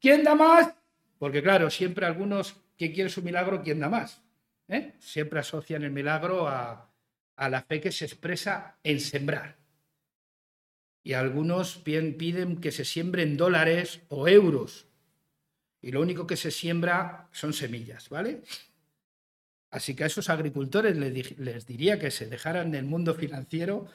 ¿Quién 0.00 0.24
da 0.24 0.34
más? 0.34 0.74
Porque 1.18 1.42
claro, 1.42 1.70
siempre 1.70 2.06
algunos, 2.06 2.56
¿quién 2.76 2.92
quiere 2.92 3.10
su 3.10 3.22
milagro? 3.22 3.62
¿Quién 3.62 3.78
da 3.78 3.88
más? 3.88 4.20
¿Eh? 4.66 4.94
Siempre 4.98 5.38
asocian 5.38 5.84
el 5.84 5.92
milagro 5.92 6.48
a, 6.48 6.91
a 7.36 7.48
la 7.48 7.62
fe 7.62 7.80
que 7.80 7.92
se 7.92 8.04
expresa 8.04 8.78
en 8.84 9.00
sembrar. 9.00 9.56
Y 11.02 11.14
algunos 11.14 11.78
piden 11.78 12.60
que 12.60 12.70
se 12.70 12.84
siembren 12.84 13.36
dólares 13.36 14.02
o 14.08 14.28
euros. 14.28 14.86
Y 15.80 15.90
lo 15.90 16.00
único 16.00 16.26
que 16.26 16.36
se 16.36 16.50
siembra 16.50 17.28
son 17.32 17.52
semillas, 17.52 18.08
¿vale? 18.08 18.42
Así 19.70 19.96
que 19.96 20.04
a 20.04 20.06
esos 20.06 20.30
agricultores 20.30 20.96
les, 20.96 21.66
diría 21.66 21.98
que 21.98 22.10
se 22.10 22.26
dejaran 22.26 22.70
del 22.70 22.84
mundo 22.84 23.14
financiero 23.14 23.86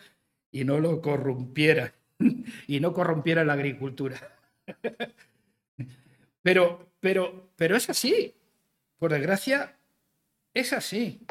y 0.51 0.65
no 0.65 0.79
lo 0.79 1.01
corrompieran. 1.01 1.93
y 2.67 2.79
no 2.79 2.93
corrompieran 2.93 3.47
la 3.47 3.53
agricultura. 3.53 4.19
pero, 6.41 6.91
pero, 6.99 7.51
pero 7.55 7.77
es 7.77 7.89
así. 7.89 8.35
Por 8.97 9.11
desgracia, 9.11 9.77
es 10.53 10.73
así. 10.73 11.21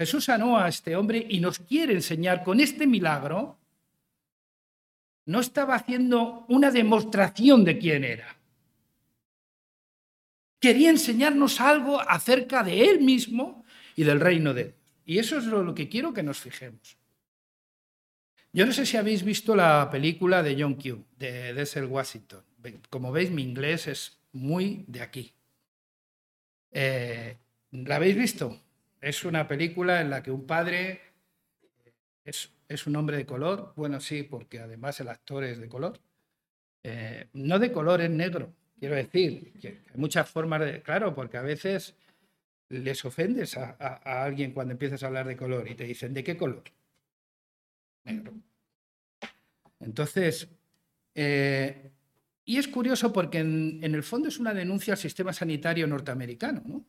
Jesús 0.00 0.24
sanó 0.24 0.56
a 0.56 0.66
este 0.66 0.96
hombre 0.96 1.26
y 1.28 1.40
nos 1.40 1.58
quiere 1.58 1.92
enseñar 1.92 2.42
con 2.42 2.58
este 2.58 2.86
milagro, 2.86 3.58
no 5.26 5.40
estaba 5.40 5.74
haciendo 5.74 6.46
una 6.48 6.70
demostración 6.70 7.66
de 7.66 7.76
quién 7.76 8.04
era. 8.04 8.34
Quería 10.58 10.88
enseñarnos 10.88 11.60
algo 11.60 12.00
acerca 12.00 12.62
de 12.62 12.88
él 12.88 13.00
mismo 13.02 13.62
y 13.94 14.04
del 14.04 14.20
reino 14.20 14.54
de 14.54 14.64
Dios. 14.64 14.74
Y 15.04 15.18
eso 15.18 15.36
es 15.36 15.44
lo 15.44 15.74
que 15.74 15.90
quiero 15.90 16.14
que 16.14 16.22
nos 16.22 16.40
fijemos. 16.40 16.96
Yo 18.54 18.64
no 18.64 18.72
sé 18.72 18.86
si 18.86 18.96
habéis 18.96 19.22
visto 19.22 19.54
la 19.54 19.90
película 19.90 20.42
de 20.42 20.56
John 20.58 20.76
Q, 20.76 21.04
de 21.18 21.52
Denzel 21.52 21.84
Washington. 21.84 22.42
Como 22.88 23.12
veis, 23.12 23.30
mi 23.30 23.42
inglés 23.42 23.86
es 23.86 24.18
muy 24.32 24.82
de 24.86 25.02
aquí. 25.02 25.34
Eh, 26.72 27.36
¿La 27.72 27.96
habéis 27.96 28.16
visto? 28.16 28.58
Es 29.00 29.24
una 29.24 29.48
película 29.48 30.00
en 30.00 30.10
la 30.10 30.22
que 30.22 30.30
un 30.30 30.46
padre 30.46 31.00
es, 32.24 32.86
un 32.86 32.96
hombre 32.96 33.16
de 33.16 33.26
color, 33.26 33.72
bueno, 33.76 34.00
sí, 34.00 34.22
porque 34.22 34.60
además 34.60 35.00
el 35.00 35.08
actor 35.08 35.44
es 35.44 35.58
de 35.58 35.68
color. 35.68 35.98
Eh, 36.82 37.28
no 37.32 37.58
de 37.58 37.72
color, 37.72 38.00
es 38.00 38.10
negro, 38.10 38.54
quiero 38.78 38.94
decir. 38.94 39.52
Hay 39.62 39.96
muchas 39.96 40.28
formas 40.28 40.60
de. 40.60 40.82
Claro, 40.82 41.14
porque 41.14 41.38
a 41.38 41.42
veces 41.42 41.94
les 42.68 43.04
ofendes 43.04 43.56
a, 43.56 43.72
alguien 44.22 44.52
cuando 44.52 44.72
empiezas 44.72 45.02
a 45.02 45.08
hablar 45.08 45.26
de 45.26 45.36
color 45.36 45.68
y 45.68 45.74
te 45.74 45.84
dicen, 45.84 46.14
¿de 46.14 46.22
qué 46.22 46.36
color? 46.36 46.62
Negro. 48.04 48.32
Entonces, 49.80 50.48
eh, 51.14 51.90
y 52.44 52.58
es 52.58 52.68
curioso 52.68 53.12
porque 53.12 53.38
en, 53.38 53.80
en, 53.82 53.94
el 53.94 54.02
fondo 54.02 54.28
es 54.28 54.38
una 54.38 54.54
denuncia 54.54 54.94
al 54.94 54.98
sistema 54.98 55.32
sanitario 55.32 55.86
norteamericano, 55.86 56.62
¿no? 56.64 56.84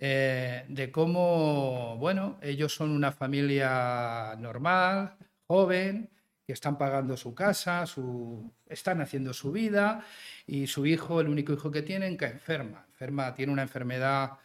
Eh, 0.00 0.64
de 0.68 0.92
cómo, 0.92 1.96
bueno, 1.98 2.38
ellos 2.40 2.74
son 2.74 2.90
una 2.90 3.10
familia 3.10 4.36
normal, 4.38 5.16
joven, 5.46 6.08
que 6.46 6.52
están 6.52 6.78
pagando 6.78 7.16
su 7.16 7.34
casa, 7.34 7.84
su, 7.84 8.50
están 8.66 9.00
haciendo 9.00 9.34
su 9.34 9.52
vida 9.52 10.04
y 10.46 10.66
su 10.66 10.86
hijo, 10.86 11.20
el 11.20 11.28
único 11.28 11.52
hijo 11.52 11.70
que 11.70 11.82
tienen, 11.82 12.16
que 12.16 12.26
enferma, 12.26 12.86
enferma, 12.88 13.34
tiene 13.34 13.52
una 13.52 13.62
enfermedad 13.62 14.38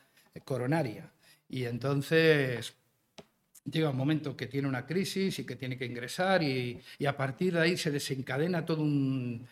coronaria. 0.43 1.09
Y 1.47 1.65
entonces 1.65 2.73
llega 3.63 3.91
un 3.91 3.97
momento 3.97 4.35
que 4.35 4.47
tiene 4.47 4.67
una 4.67 4.85
crisis 4.85 5.39
y 5.39 5.45
que 5.45 5.55
tiene 5.55 5.77
que 5.77 5.85
ingresar 5.85 6.43
y, 6.43 6.81
y 6.97 7.05
a 7.05 7.15
partir 7.15 7.53
de 7.53 7.61
ahí 7.61 7.77
se 7.77 7.91
desencadena 7.91 8.65
todo 8.65 8.81
un, 8.81 9.47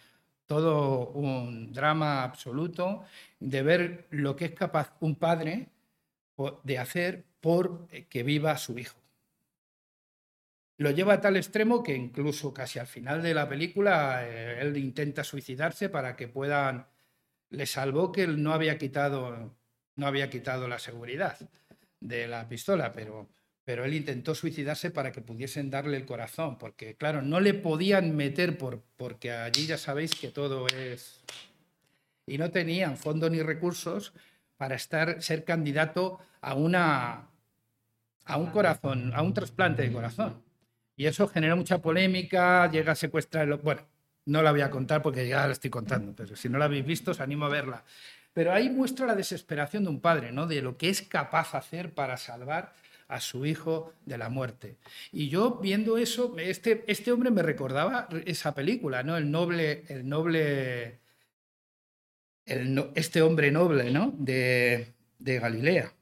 todo 0.45 1.11
un 1.11 1.71
drama 1.71 2.23
absoluto 2.23 3.05
de 3.39 3.63
ver 3.63 4.07
lo 4.09 4.35
que 4.35 4.45
es 4.45 4.51
capaz 4.51 4.93
un 4.99 5.15
padre 5.15 5.69
de 6.63 6.77
hacer 6.77 7.25
por 7.39 7.87
eh, 7.91 8.05
que 8.09 8.23
viva 8.23 8.57
su 8.57 8.77
hijo. 8.77 9.01
Lo 10.77 10.89
lleva 10.89 11.13
a 11.13 11.21
tal 11.21 11.37
extremo 11.37 11.83
que 11.83 11.95
incluso 11.95 12.53
casi 12.53 12.79
al 12.79 12.87
final 12.87 13.21
de 13.21 13.35
la 13.35 13.47
película 13.47 14.27
eh, 14.27 14.61
él 14.61 14.77
intenta 14.77 15.23
suicidarse 15.23 15.89
para 15.89 16.15
que 16.15 16.27
puedan. 16.27 16.87
Le 17.51 17.65
salvó 17.65 18.11
que 18.11 18.23
él 18.23 18.41
no 18.41 18.53
había 18.53 18.77
quitado, 18.77 19.55
no 19.95 20.07
había 20.07 20.29
quitado 20.29 20.67
la 20.67 20.79
seguridad 20.79 21.37
de 21.99 22.27
la 22.27 22.49
pistola, 22.49 22.93
pero, 22.93 23.29
pero 23.63 23.85
él 23.85 23.93
intentó 23.93 24.33
suicidarse 24.33 24.89
para 24.89 25.11
que 25.11 25.21
pudiesen 25.21 25.69
darle 25.69 25.97
el 25.97 26.05
corazón, 26.05 26.57
porque 26.57 26.95
claro, 26.95 27.21
no 27.21 27.39
le 27.39 27.53
podían 27.53 28.15
meter 28.15 28.57
por, 28.57 28.81
porque 28.97 29.31
allí 29.31 29.67
ya 29.67 29.77
sabéis 29.77 30.15
que 30.15 30.29
todo 30.29 30.65
es... 30.67 31.21
Y 32.25 32.37
no 32.37 32.49
tenían 32.49 32.97
fondos 32.97 33.29
ni 33.29 33.41
recursos 33.41 34.13
para 34.61 34.75
estar, 34.75 35.23
ser 35.23 35.43
candidato 35.43 36.19
a, 36.39 36.53
una, 36.53 37.31
a 38.25 38.37
un 38.37 38.51
corazón, 38.51 39.11
a 39.15 39.23
un 39.23 39.33
trasplante 39.33 39.81
de 39.81 39.91
corazón. 39.91 40.43
Y 40.95 41.07
eso 41.07 41.27
genera 41.27 41.55
mucha 41.55 41.79
polémica, 41.79 42.69
llega 42.69 42.91
a 42.91 42.95
secuestrar... 42.95 43.57
Bueno, 43.63 43.81
no 44.25 44.43
la 44.43 44.51
voy 44.51 44.61
a 44.61 44.69
contar 44.69 45.01
porque 45.01 45.27
ya 45.27 45.47
la 45.47 45.53
estoy 45.53 45.71
contando, 45.71 46.13
pero 46.15 46.35
si 46.35 46.47
no 46.47 46.59
la 46.59 46.65
habéis 46.65 46.85
visto, 46.85 47.09
os 47.09 47.21
animo 47.21 47.45
a 47.45 47.49
verla. 47.49 47.83
Pero 48.33 48.53
ahí 48.53 48.69
muestra 48.69 49.07
la 49.07 49.15
desesperación 49.15 49.83
de 49.85 49.89
un 49.89 49.99
padre, 49.99 50.31
¿no? 50.31 50.45
De 50.45 50.61
lo 50.61 50.77
que 50.77 50.89
es 50.89 51.01
capaz 51.01 51.55
hacer 51.55 51.95
para 51.95 52.17
salvar 52.17 52.73
a 53.07 53.19
su 53.19 53.47
hijo 53.47 53.95
de 54.05 54.19
la 54.19 54.29
muerte. 54.29 54.77
Y 55.11 55.29
yo 55.29 55.55
viendo 55.55 55.97
eso, 55.97 56.35
este, 56.37 56.83
este 56.85 57.11
hombre 57.11 57.31
me 57.31 57.41
recordaba 57.41 58.07
esa 58.27 58.53
película, 58.53 59.01
¿no? 59.01 59.17
El 59.17 59.31
noble, 59.31 59.85
el 59.87 60.07
noble 60.07 60.99
este 62.95 63.21
hombre 63.21 63.51
noble 63.51 63.91
¿no? 63.91 64.13
de, 64.17 64.93
de 65.19 65.39
Galilea. 65.39 65.93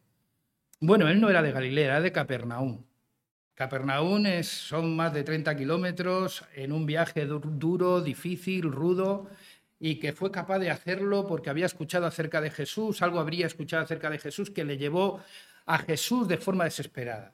Bueno, 0.81 1.09
él 1.09 1.19
no 1.19 1.29
era 1.29 1.41
de 1.41 1.51
Galilea, 1.51 1.85
era 1.85 2.01
de 2.01 2.11
Capernaum. 2.11 2.83
Capernaum 3.53 4.25
es, 4.25 4.47
son 4.47 4.95
más 4.95 5.13
de 5.13 5.23
30 5.23 5.57
kilómetros 5.57 6.45
en 6.55 6.71
un 6.71 6.85
viaje 6.85 7.25
duro, 7.25 7.99
difícil, 7.99 8.71
rudo, 8.71 9.29
y 9.79 9.95
que 9.95 10.13
fue 10.13 10.31
capaz 10.31 10.59
de 10.59 10.69
hacerlo 10.69 11.27
porque 11.27 11.49
había 11.49 11.65
escuchado 11.65 12.05
acerca 12.05 12.39
de 12.39 12.51
Jesús, 12.51 13.01
algo 13.01 13.19
habría 13.19 13.47
escuchado 13.47 13.83
acerca 13.83 14.09
de 14.09 14.19
Jesús 14.19 14.49
que 14.49 14.63
le 14.63 14.77
llevó 14.77 15.21
a 15.65 15.77
Jesús 15.79 16.27
de 16.27 16.37
forma 16.37 16.63
desesperada. 16.63 17.33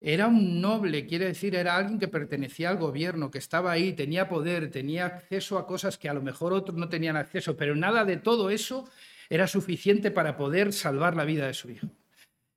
Era 0.00 0.26
un 0.26 0.60
noble, 0.60 1.06
quiere 1.06 1.26
decir, 1.26 1.54
era 1.54 1.76
alguien 1.76 1.98
que 1.98 2.08
pertenecía 2.08 2.68
al 2.70 2.76
gobierno, 2.76 3.30
que 3.30 3.38
estaba 3.38 3.72
ahí, 3.72 3.92
tenía 3.92 4.28
poder, 4.28 4.70
tenía 4.70 5.06
acceso 5.06 5.58
a 5.58 5.66
cosas 5.66 5.98
que 5.98 6.08
a 6.08 6.14
lo 6.14 6.22
mejor 6.22 6.52
otros 6.52 6.76
no 6.76 6.88
tenían 6.88 7.16
acceso, 7.16 7.56
pero 7.56 7.74
nada 7.74 8.04
de 8.04 8.18
todo 8.18 8.50
eso 8.50 8.88
era 9.30 9.46
suficiente 9.46 10.10
para 10.10 10.36
poder 10.36 10.72
salvar 10.72 11.16
la 11.16 11.24
vida 11.24 11.46
de 11.46 11.54
su 11.54 11.70
hijo. 11.70 11.88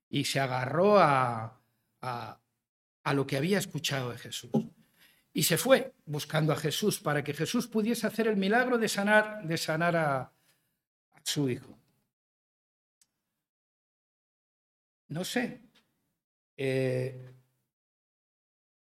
Y 0.08 0.24
se 0.24 0.38
agarró 0.40 0.98
a, 0.98 1.60
a, 2.02 2.40
a 3.02 3.14
lo 3.14 3.26
que 3.26 3.36
había 3.36 3.58
escuchado 3.58 4.10
de 4.10 4.18
Jesús. 4.18 4.50
Y 5.32 5.44
se 5.44 5.56
fue 5.56 5.94
buscando 6.06 6.52
a 6.52 6.56
Jesús 6.56 7.00
para 7.00 7.22
que 7.22 7.34
Jesús 7.34 7.66
pudiese 7.68 8.06
hacer 8.06 8.26
el 8.26 8.36
milagro 8.36 8.78
de 8.78 8.88
sanar, 8.88 9.46
de 9.46 9.56
sanar 9.56 9.96
a, 9.96 10.32
su 11.22 11.48
hijo. 11.48 11.78
No 15.08 15.24
sé. 15.24 15.60
Eh, 16.62 17.32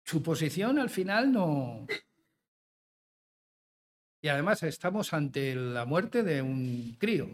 su 0.02 0.24
posición 0.24 0.80
al 0.80 0.90
final 0.90 1.30
no... 1.30 1.86
Y 4.20 4.26
además 4.26 4.64
estamos 4.64 5.12
ante 5.12 5.54
la 5.54 5.84
muerte 5.84 6.24
de 6.24 6.42
un 6.42 6.96
crío. 6.98 7.28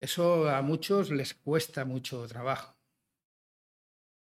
Eso 0.00 0.50
a 0.50 0.62
muchos 0.62 1.12
les 1.12 1.34
cuesta 1.34 1.84
mucho 1.84 2.26
trabajo. 2.26 2.76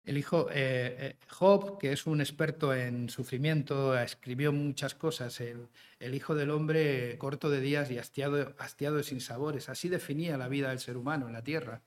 El 0.04 0.18
hijo 0.18 0.49
eh, 0.50 0.97
eh, 0.99 1.16
Job, 1.28 1.78
que 1.80 1.92
es 1.92 2.06
un 2.06 2.21
experto 2.21 2.73
en 2.73 3.11
sufrimiento, 3.11 3.99
escribió 3.99 4.52
muchas 4.52 4.94
cosas. 4.94 5.40
El, 5.40 5.68
hijo 6.14 6.37
del 6.37 6.50
hombre 6.50 7.18
corto 7.18 7.50
de 7.50 7.61
días 7.61 7.90
y 7.90 7.99
hastiado, 7.99 8.54
hastiado 8.59 8.99
de 8.99 9.02
sinsabores. 9.02 9.68
Así 9.68 9.88
definía 9.88 10.38
la 10.38 10.47
vida 10.47 10.71
del 10.71 10.78
ser 10.78 10.97
humano 10.97 11.26
en 11.26 11.32
la 11.32 11.42
tierra. 11.42 11.82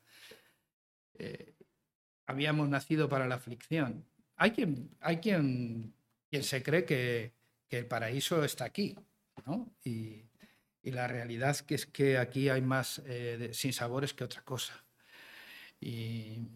Eh, 1.18 1.55
habíamos 2.26 2.70
nacido 2.70 3.10
para 3.10 3.28
la 3.28 3.36
aflicción. 3.36 4.06
Hay 4.36 4.52
quien, 4.52 4.90
hay 5.00 5.18
quien, 5.18 5.94
quien 6.30 6.44
se 6.44 6.64
cree 6.64 6.86
que, 6.86 7.34
el 7.70 7.88
paraíso 7.88 8.46
está 8.46 8.64
aquí, 8.64 8.96
¿no? 9.46 9.70
Y, 9.84 10.24
la 10.84 11.08
realidad 11.08 11.58
que 11.58 11.76
es 11.76 11.88
que 11.88 12.18
aquí 12.18 12.48
hay 12.48 12.62
más 12.62 13.02
sinsabores 13.52 14.14
que 14.14 14.24
otra 14.24 14.44
cosa. 14.44 14.86
Y 15.82 16.48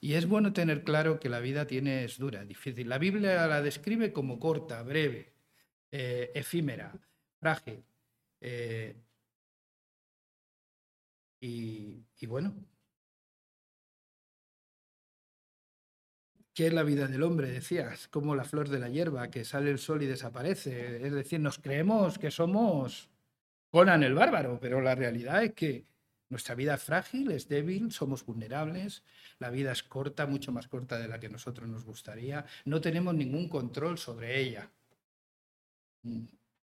y 0.00 0.14
es 0.14 0.26
bueno 0.26 0.52
tener 0.52 0.84
claro 0.84 1.18
que 1.18 1.28
la 1.28 1.40
vida 1.40 1.66
tiene, 1.66 2.04
es 2.04 2.18
dura, 2.18 2.44
difícil. 2.44 2.88
La 2.88 2.98
Biblia 2.98 3.46
la 3.46 3.62
describe 3.62 4.12
como 4.12 4.38
corta, 4.38 4.82
breve, 4.82 5.32
eh, 5.90 6.30
efímera, 6.34 6.92
frágil. 7.40 7.82
Eh, 8.40 8.96
y, 11.40 12.04
y 12.20 12.26
bueno, 12.26 12.54
¿Qué 16.58 16.66
es 16.66 16.72
la 16.72 16.82
vida 16.82 17.06
del 17.06 17.22
hombre? 17.22 17.52
Decías, 17.52 18.08
como 18.08 18.34
la 18.34 18.42
flor 18.42 18.68
de 18.68 18.80
la 18.80 18.88
hierba, 18.88 19.30
que 19.30 19.44
sale 19.44 19.70
el 19.70 19.78
sol 19.78 20.02
y 20.02 20.06
desaparece. 20.06 21.06
Es 21.06 21.12
decir, 21.12 21.38
nos 21.38 21.60
creemos 21.60 22.18
que 22.18 22.32
somos 22.32 23.08
Conan 23.70 24.02
el 24.02 24.12
bárbaro, 24.12 24.58
pero 24.60 24.80
la 24.80 24.96
realidad 24.96 25.44
es 25.44 25.52
que 25.52 25.84
nuestra 26.28 26.56
vida 26.56 26.74
es 26.74 26.82
frágil, 26.82 27.30
es 27.30 27.48
débil, 27.48 27.92
somos 27.92 28.26
vulnerables, 28.26 29.04
la 29.38 29.50
vida 29.50 29.70
es 29.70 29.84
corta, 29.84 30.26
mucho 30.26 30.50
más 30.50 30.66
corta 30.66 30.98
de 30.98 31.06
la 31.06 31.20
que 31.20 31.28
nosotros 31.28 31.68
nos 31.68 31.84
gustaría, 31.84 32.44
no 32.64 32.80
tenemos 32.80 33.14
ningún 33.14 33.48
control 33.48 33.96
sobre 33.96 34.40
ella. 34.40 34.68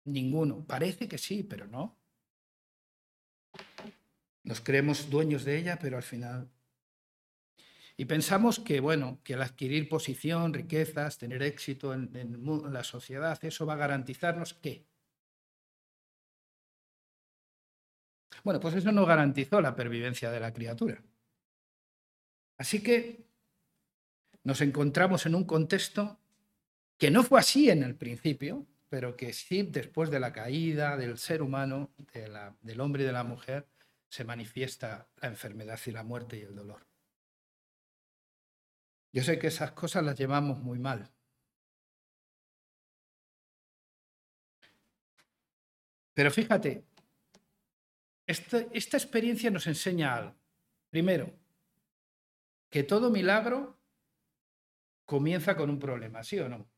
Ninguno. 0.06 0.64
Parece 0.68 1.08
que 1.08 1.18
sí, 1.18 1.42
pero 1.42 1.66
no. 1.66 1.96
Nos 4.44 4.62
creemos 4.62 5.10
dueños 5.10 5.46
de 5.46 5.58
ella, 5.58 5.80
pero 5.82 5.98
al 5.98 6.04
final... 6.04 6.48
Y 8.00 8.06
pensamos 8.06 8.62
que, 8.62 8.80
bueno, 8.80 9.20
que 9.26 9.34
al 9.34 9.42
adquirir 9.42 9.90
posición, 9.90 10.54
riquezas, 10.54 11.18
tener 11.18 11.44
éxito 11.44 11.94
en, 11.94 12.10
la 12.72 12.86
sociedad, 12.86 13.38
eso 13.44 13.66
va 13.66 13.74
a 13.74 13.76
garantizarnos 13.76 14.54
qué? 14.54 14.86
Bueno, 18.46 18.62
pues 18.62 18.76
eso 18.76 18.94
no 18.94 19.06
garantizó 19.06 19.60
la 19.60 19.76
pervivencia 19.76 20.32
de 20.32 20.40
la 20.40 20.54
criatura. 20.54 21.04
Así 22.58 22.82
que 22.82 23.26
nos 24.46 24.62
encontramos 24.62 25.26
en 25.26 25.36
un 25.36 25.44
contexto 25.44 26.22
que 26.98 27.12
no 27.12 27.22
fue 27.22 27.42
así 27.42 27.70
en 27.70 27.84
el 27.84 27.96
principio, 27.96 28.66
pero 28.88 29.18
que 29.18 29.34
sí 29.34 29.64
después 29.64 30.10
de 30.10 30.22
la 30.22 30.32
caída 30.32 30.96
del 30.96 31.18
ser 31.18 31.42
humano, 31.42 31.92
del 32.62 32.80
hombre 32.80 33.04
y 33.04 33.08
de 33.08 33.12
la 33.12 33.26
mujer, 33.26 33.68
se 34.08 34.24
manifiesta 34.24 35.10
la 35.22 35.28
enfermedad 35.28 35.78
y 35.86 35.92
la 35.92 36.04
muerte 36.04 36.38
y 36.38 36.44
el 36.44 36.56
dolor. 36.56 36.89
Yo 39.12 39.24
sé 39.24 39.40
que 39.40 39.48
esas 39.48 39.72
cosas 39.72 40.04
las 40.04 40.18
llevamos 40.18 40.60
muy 40.60 40.80
mal. 40.80 41.12
Pero 46.14 46.32
fíjate, 46.32 46.84
esta, 48.28 48.60
experiencia 48.98 49.50
nos 49.50 49.66
enseña 49.68 50.14
algo. 50.16 50.36
Primero, 50.90 51.34
que 52.70 52.84
todo 52.84 53.10
milagro 53.10 53.80
comienza 55.06 55.56
con 55.56 55.70
un 55.70 55.80
problema, 55.80 56.24
¿sí 56.24 56.38
o 56.40 56.50
no? 56.50 56.70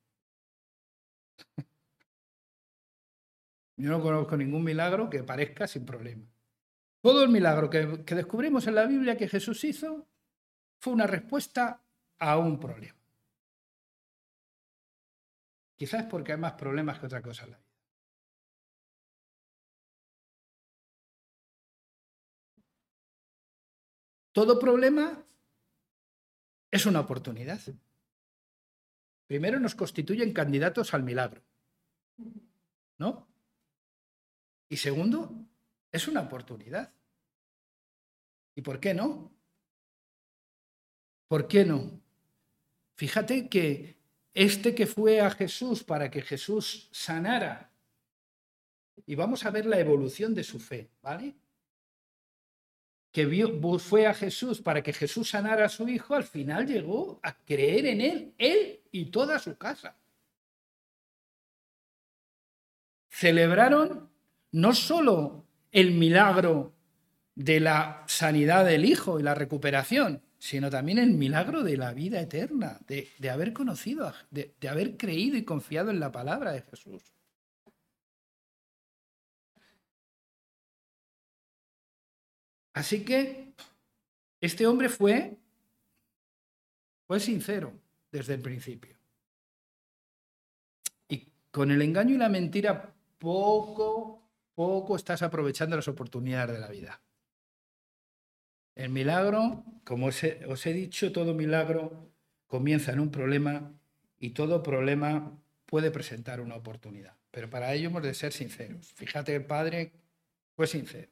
Yo 3.78 3.90
no 3.90 4.02
conozco 4.02 4.38
ningún 4.38 4.64
milagro 4.64 5.10
que 5.10 5.24
parezca 5.24 5.68
sin 5.68 5.86
problema. 5.86 6.32
Todo 7.02 7.24
el 7.24 7.30
milagro 7.30 7.70
que, 7.70 8.06
que, 8.06 8.16
descubrimos 8.16 8.68
en 8.68 8.76
la 8.76 8.86
Biblia 8.86 9.18
que 9.18 9.28
Jesús 9.28 9.64
hizo 9.64 10.08
fue 10.80 10.94
una 10.94 11.08
respuesta 11.08 11.84
a 12.22 12.38
un 12.38 12.60
problema. 12.60 13.00
Quizás 15.76 16.06
porque 16.06 16.34
hay 16.34 16.38
más 16.38 16.54
problemas 16.54 17.00
que 17.00 17.08
otra 17.08 17.22
cosa 17.24 17.46
en 17.46 17.52
la 17.52 17.58
vida. 17.58 17.72
Todo 24.32 24.60
problema 24.60 25.26
es 26.70 26.86
una 26.86 27.00
oportunidad. 27.00 27.60
Primero 29.26 29.60
nos 29.60 29.74
constituyen 29.74 30.32
candidatos 30.32 30.94
al 30.94 31.02
milagro. 31.04 31.42
¿No? 33.00 33.28
Y 34.70 34.78
segundo, 34.78 35.34
es 35.92 36.08
una 36.08 36.22
oportunidad. 36.22 36.94
¿Y 38.54 38.62
por 38.62 38.80
qué 38.80 38.94
no? 38.94 39.34
¿Por 41.28 41.48
qué 41.48 41.66
no? 41.66 42.00
Fíjate 43.02 43.50
que 43.50 43.98
este 44.32 44.76
que 44.76 44.86
fue 44.86 45.22
a 45.22 45.32
Jesús 45.32 45.84
para 45.84 46.12
que 46.12 46.22
Jesús 46.22 46.88
sanara, 46.92 47.72
y 49.08 49.16
vamos 49.16 49.44
a 49.44 49.50
ver 49.50 49.66
la 49.66 49.80
evolución 49.80 50.36
de 50.36 50.44
su 50.44 50.60
fe, 50.60 50.92
¿vale? 51.02 51.34
que 53.12 53.26
fue 53.80 54.06
a 54.06 54.14
Jesús 54.14 54.62
para 54.62 54.84
que 54.84 54.94
Jesús 54.94 55.32
sanara 55.32 55.66
a 55.66 55.70
su 55.70 55.88
hijo, 55.90 56.14
al 56.14 56.26
final 56.26 56.68
llegó 56.68 57.20
a 57.24 57.36
creer 57.44 57.88
en 57.88 58.02
él, 58.02 58.34
él 58.38 58.82
y 58.92 59.06
toda 59.06 59.40
su 59.40 59.58
casa. 59.58 59.98
Celebraron 63.10 64.12
no 64.52 64.76
solo 64.76 65.48
el 65.72 65.94
milagro 65.94 66.76
de 67.34 67.62
la 67.62 68.04
sanidad 68.06 68.64
del 68.64 68.86
hijo 68.86 69.20
y 69.20 69.24
la 69.24 69.34
recuperación, 69.34 70.22
sino 70.42 70.72
también 70.72 70.98
el 70.98 71.12
milagro 71.12 71.62
de 71.62 71.78
la 71.78 71.94
vida 71.94 72.20
eterna, 72.20 72.80
de, 72.88 73.30
haber 73.30 73.54
conocido, 73.54 74.12
de 74.32 74.68
haber 74.68 74.98
creído 74.98 75.38
y 75.38 75.46
confiado 75.46 75.92
en 75.92 76.00
la 76.00 76.12
palabra 76.12 76.52
de 76.52 76.64
Jesús. 76.64 77.04
Así 82.74 83.06
que 83.06 83.54
este 84.40 84.66
hombre 84.66 84.90
fue, 84.90 85.38
fue 87.06 87.20
sincero 87.20 87.80
desde 88.12 88.34
el 88.34 88.42
principio. 88.42 88.98
Y 91.08 91.28
con 91.52 91.70
el 91.70 91.84
engaño 91.84 92.16
y 92.16 92.18
la 92.18 92.30
mentira, 92.30 92.92
poco, 93.20 94.28
poco 94.56 94.96
estás 94.96 95.22
aprovechando 95.22 95.76
las 95.76 95.88
oportunidades 95.88 96.56
de 96.56 96.62
la 96.62 96.70
vida. 96.70 97.00
El 98.76 98.90
milagro, 98.90 99.64
como 99.84 100.08
os 100.08 100.24
he, 100.24 100.46
os 100.46 100.66
he 100.66 100.74
dicho, 100.74 101.12
todo 101.12 101.34
milagro 101.34 102.12
comienza 102.48 102.92
en 102.92 103.00
un 103.00 103.12
problema 103.12 103.74
y 104.20 104.32
todo 104.32 104.64
problema 104.64 105.38
puede 105.66 105.92
presentar 105.92 106.42
una 106.42 106.56
oportunidad. 106.56 107.16
Pero 107.32 107.50
para 107.50 107.74
ello 107.74 107.88
hemos 107.88 108.04
de 108.04 108.14
ser 108.14 108.34
sinceros. 108.34 108.92
Fíjate, 108.94 109.36
el 109.36 109.46
padre 109.46 109.94
fue 110.56 110.68
sincero. 110.68 111.10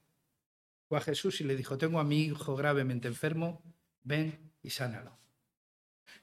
fue 0.88 0.98
a 0.98 1.02
Jesús 1.02 1.40
y 1.42 1.46
le 1.46 1.56
dijo, 1.56 1.78
tengo 1.78 2.00
a 2.00 2.04
mi 2.04 2.24
hijo 2.24 2.56
gravemente 2.56 3.08
enfermo, 3.08 3.62
ven 4.04 4.52
y 4.62 4.70
sánalo. 4.72 5.18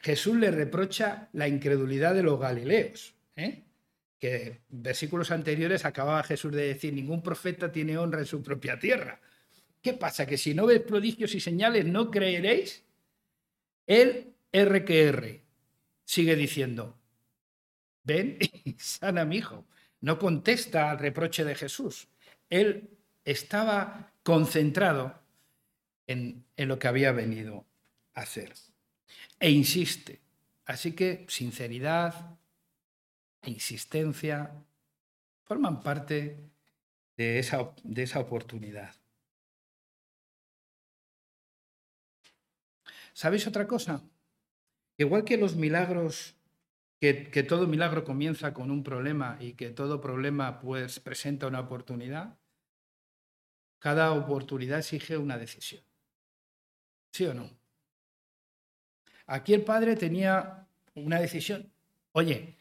Jesús 0.01 0.37
le 0.37 0.51
reprocha 0.51 1.29
la 1.33 1.49
incredulidad 1.49 2.15
de 2.15 2.23
los 2.23 2.39
galileos, 2.39 3.15
¿eh? 3.37 3.65
que 4.19 4.61
versículos 4.69 5.31
anteriores 5.31 5.85
acababa 5.85 6.23
Jesús 6.23 6.53
de 6.53 6.67
decir, 6.67 6.93
ningún 6.93 7.23
profeta 7.23 7.73
tiene 7.73 7.99
honra 7.99 8.21
en 8.21 8.27
su 8.27 8.43
propia 8.43 8.79
tierra. 8.79 9.21
¿Qué 9.83 9.93
pasa? 9.93 10.27
¿Que 10.27 10.39
si 10.39 10.55
no 10.55 10.67
ves 10.67 10.81
prodigios 10.81 11.35
y 11.35 11.41
señales 11.41 11.87
no 11.87 12.11
creeréis? 12.11 12.85
El 13.87 14.35
RQR 14.53 15.41
sigue 16.05 16.37
diciendo, 16.37 16.99
ven 18.03 18.39
y 18.65 18.73
sana 18.79 19.25
mi 19.25 19.37
hijo. 19.37 19.65
No 20.01 20.19
contesta 20.19 20.91
al 20.91 20.99
reproche 20.99 21.45
de 21.45 21.55
Jesús. 21.55 22.09
Él 22.51 22.91
estaba 23.25 24.13
concentrado 24.23 25.21
en, 26.07 26.45
en 26.57 26.69
lo 26.69 26.79
que 26.79 26.89
había 26.89 27.13
venido 27.13 27.65
a 28.15 28.23
hacer. 28.23 28.53
E 29.41 29.51
insiste. 29.51 30.21
Así 30.65 30.93
que 30.93 31.27
sinceridad, 31.29 32.37
e 33.43 33.51
insistencia 33.51 34.53
forman 35.45 35.81
parte 35.83 36.37
de 37.17 37.39
esa, 37.39 37.73
de 37.85 38.03
esa 38.03 38.21
oportunidad. 38.21 38.95
¿Sabéis 43.17 43.47
otra 43.47 43.67
cosa? 43.67 44.03
Igual 44.99 45.25
que 45.25 45.39
los 45.39 45.57
milagros, 45.57 46.35
que, 47.01 47.15
todo 47.49 47.67
milagro 47.67 48.05
comienza 48.05 48.53
con 48.53 48.71
un 48.71 48.83
problema 48.83 49.39
y 49.41 49.55
que 49.55 49.71
todo 49.71 50.03
problema 50.03 50.61
pues 50.61 51.01
presenta 51.01 51.47
una 51.47 51.61
oportunidad, 51.61 52.37
cada 53.79 54.13
oportunidad 54.13 54.81
exige 54.81 55.17
una 55.17 55.39
decisión. 55.39 55.83
¿Sí 57.11 57.25
o 57.25 57.33
no? 57.33 57.49
Aquí 59.29 59.55
el 59.55 59.65
padre 59.65 59.97
tenía 59.97 60.67
una 60.95 61.19
decisión. 61.19 61.73
Oye, 62.13 62.55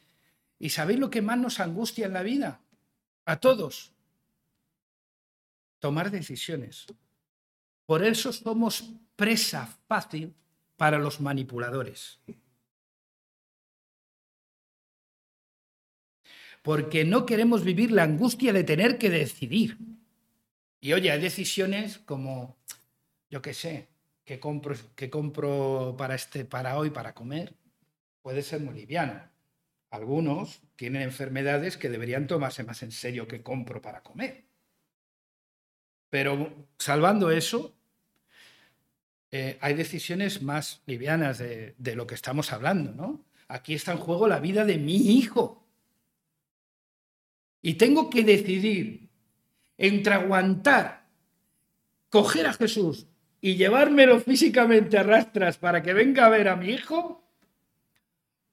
¿y 0.58 0.70
sabéis 0.70 1.00
lo 1.00 1.10
que 1.10 1.22
más 1.22 1.38
nos 1.38 1.60
angustia 1.60 2.06
en 2.06 2.14
la 2.14 2.24
vida? 2.24 2.62
A 3.26 3.42
todos. 3.42 3.92
Tomar 5.80 6.12
decisiones. 6.12 6.86
Por 7.86 8.06
eso 8.06 8.32
somos 8.32 8.90
presa 9.18 9.68
fácil 9.90 10.34
para 10.78 11.00
los 11.00 11.22
manipuladores. 11.22 12.20
Porque 16.62 17.06
no 17.06 17.26
queremos 17.26 17.64
vivir 17.64 17.92
la 17.92 18.04
angustia 18.04 18.52
de 18.52 18.64
tener 18.64 18.98
que 18.98 19.10
decidir. 19.10 19.78
Y 20.82 20.94
oye, 20.94 21.12
hay 21.12 21.22
decisiones 21.22 22.00
como, 22.00 22.58
yo 23.30 23.42
qué 23.42 23.54
sé, 23.54 23.88
que 24.26 24.40
compro, 24.40 24.76
compro 25.12 25.96
para, 25.98 26.16
este, 26.16 26.46
para 26.46 26.78
hoy 26.78 26.90
para 26.90 27.14
comer, 27.14 27.54
puede 28.22 28.42
ser 28.42 28.62
muy 28.62 28.74
liviano. 28.74 29.22
Algunos 29.92 30.62
tienen 30.76 31.04
enfermedades 31.04 31.78
que 31.78 31.90
deberían 31.90 32.28
tomarse 32.28 32.64
más 32.64 32.82
en 32.84 32.92
serio 32.92 33.28
que 33.28 33.44
compro 33.44 33.82
para 33.82 34.02
comer. 34.02 34.46
Pero 36.10 36.68
salvando 36.80 37.30
eso, 37.30 37.76
eh, 39.38 39.58
hay 39.60 39.74
decisiones 39.74 40.42
más 40.42 40.82
livianas 40.86 41.40
de, 41.40 41.76
de 41.78 41.96
lo 41.98 42.08
que 42.08 42.16
estamos 42.16 42.54
hablando, 42.54 42.94
¿no? 42.94 43.26
Aquí 43.50 43.74
está 43.74 43.92
en 43.92 43.98
juego 43.98 44.30
la 44.30 44.40
vida 44.40 44.64
de 44.64 44.78
mi 44.78 44.96
hijo. 44.96 45.68
Y 47.62 47.74
tengo 47.74 48.10
que 48.10 48.24
decidir 48.24 49.10
entre 49.78 50.14
aguantar, 50.14 51.10
coger 52.10 52.48
a 52.48 52.54
Jesús 52.54 53.08
y 53.42 53.58
llevármelo 53.58 54.22
físicamente 54.22 54.98
a 54.98 55.04
rastras 55.04 55.58
para 55.58 55.84
que 55.84 55.94
venga 55.94 56.26
a 56.26 56.30
ver 56.30 56.48
a 56.48 56.56
mi 56.56 56.70
hijo, 56.70 57.22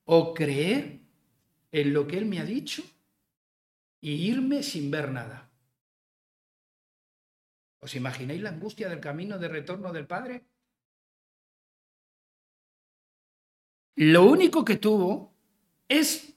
o 0.04 0.34
creer 0.34 0.98
en 1.70 1.94
lo 1.94 2.08
que 2.08 2.18
él 2.18 2.26
me 2.26 2.40
ha 2.40 2.44
dicho 2.44 2.82
y 4.00 4.10
irme 4.30 4.64
sin 4.64 4.90
ver 4.90 5.12
nada. 5.12 5.48
¿Os 7.78 7.94
imagináis 7.94 8.42
la 8.42 8.50
angustia 8.50 8.88
del 8.88 8.98
camino 8.98 9.38
de 9.38 9.46
retorno 9.46 9.92
del 9.92 10.08
Padre? 10.08 10.51
Lo 13.94 14.24
único 14.24 14.64
que 14.64 14.76
tuvo 14.76 15.34
es 15.88 16.34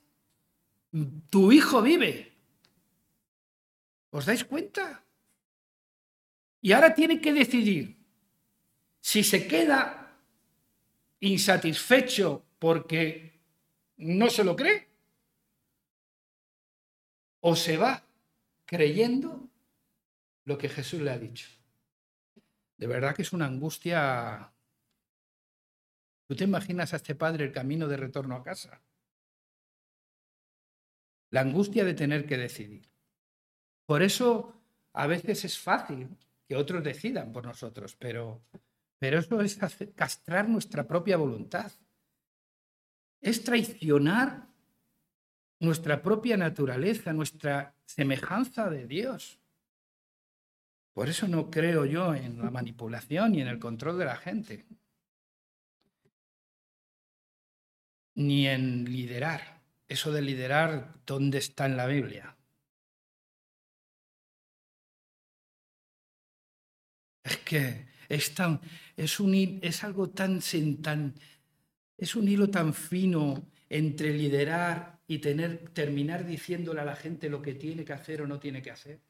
tu 1.29 1.51
hijo 1.51 1.81
vive. 1.81 2.33
¿Os 4.11 4.25
dais 4.25 4.43
cuenta? 4.45 5.03
Y 6.61 6.71
ahora 6.71 6.95
tiene 6.95 7.21
que 7.21 7.33
decidir 7.33 7.97
si 9.01 9.23
se 9.23 9.47
queda 9.47 10.17
insatisfecho 11.19 12.45
porque 12.59 13.39
no 13.97 14.29
se 14.29 14.43
lo 14.43 14.55
cree, 14.55 14.87
o 17.41 17.55
se 17.55 17.77
va 17.77 18.03
creyendo 18.65 19.47
lo 20.45 20.57
que 20.57 20.67
Jesús 20.69 21.01
le 21.01 21.11
ha 21.11 21.19
dicho. 21.19 21.47
De 22.77 22.87
verdad 22.87 23.15
que 23.15 23.21
es 23.21 23.33
una 23.33 23.45
angustia. 23.45 24.51
¿Tú 26.27 26.35
te 26.35 26.43
imaginas 26.43 26.93
a 26.93 26.97
este 26.97 27.15
padre 27.15 27.45
el 27.45 27.51
camino 27.51 27.87
de 27.87 27.97
retorno 27.97 28.35
a 28.35 28.43
casa? 28.43 28.81
La 31.29 31.41
angustia 31.41 31.83
de 31.85 31.93
tener 31.93 32.25
que 32.25 32.37
decidir. 32.37 32.89
Por 33.85 34.01
eso 34.01 34.53
a 34.93 35.07
veces 35.07 35.45
es 35.45 35.59
fácil 35.59 36.17
que 36.47 36.55
otros 36.55 36.83
decidan 36.83 37.31
por 37.31 37.45
nosotros, 37.45 37.95
pero 37.95 38.41
pero 38.99 39.19
eso 39.19 39.41
es 39.41 39.59
castrar 39.95 40.47
nuestra 40.47 40.87
propia 40.87 41.17
voluntad. 41.17 41.71
Es 43.21 43.43
traicionar 43.43 44.47
nuestra 45.59 46.01
propia 46.01 46.37
naturaleza, 46.37 47.13
nuestra 47.13 47.75
semejanza 47.85 48.69
de 48.69 48.87
Dios. 48.87 49.39
Por 50.93 51.09
eso 51.09 51.27
no 51.27 51.49
creo 51.49 51.85
yo 51.85 52.15
en 52.15 52.39
la 52.39 52.51
manipulación 52.51 53.35
y 53.35 53.41
en 53.41 53.47
el 53.47 53.59
control 53.59 53.97
de 53.97 54.05
la 54.05 54.15
gente. 54.15 54.65
Ni 58.15 58.47
en 58.47 58.85
liderar. 58.85 59.61
Eso 59.87 60.11
de 60.11 60.21
liderar, 60.21 60.95
¿dónde 61.05 61.37
está 61.37 61.65
en 61.65 61.77
la 61.77 61.85
Biblia? 61.85 62.35
Es 67.23 67.37
que 67.37 67.87
es, 68.09 68.33
tan, 68.33 68.61
es, 68.95 69.19
un, 69.19 69.33
es 69.61 69.83
algo 69.83 70.09
tan, 70.09 70.39
tan, 70.81 71.15
es 71.97 72.15
un 72.15 72.27
hilo 72.27 72.49
tan 72.49 72.73
fino 72.73 73.49
entre 73.69 74.13
liderar 74.13 74.99
y 75.07 75.19
tener, 75.19 75.69
terminar 75.69 76.25
diciéndole 76.25 76.81
a 76.81 76.85
la 76.85 76.95
gente 76.95 77.29
lo 77.29 77.41
que 77.41 77.55
tiene 77.55 77.85
que 77.85 77.93
hacer 77.93 78.21
o 78.21 78.27
no 78.27 78.39
tiene 78.39 78.61
que 78.61 78.71
hacer. 78.71 79.01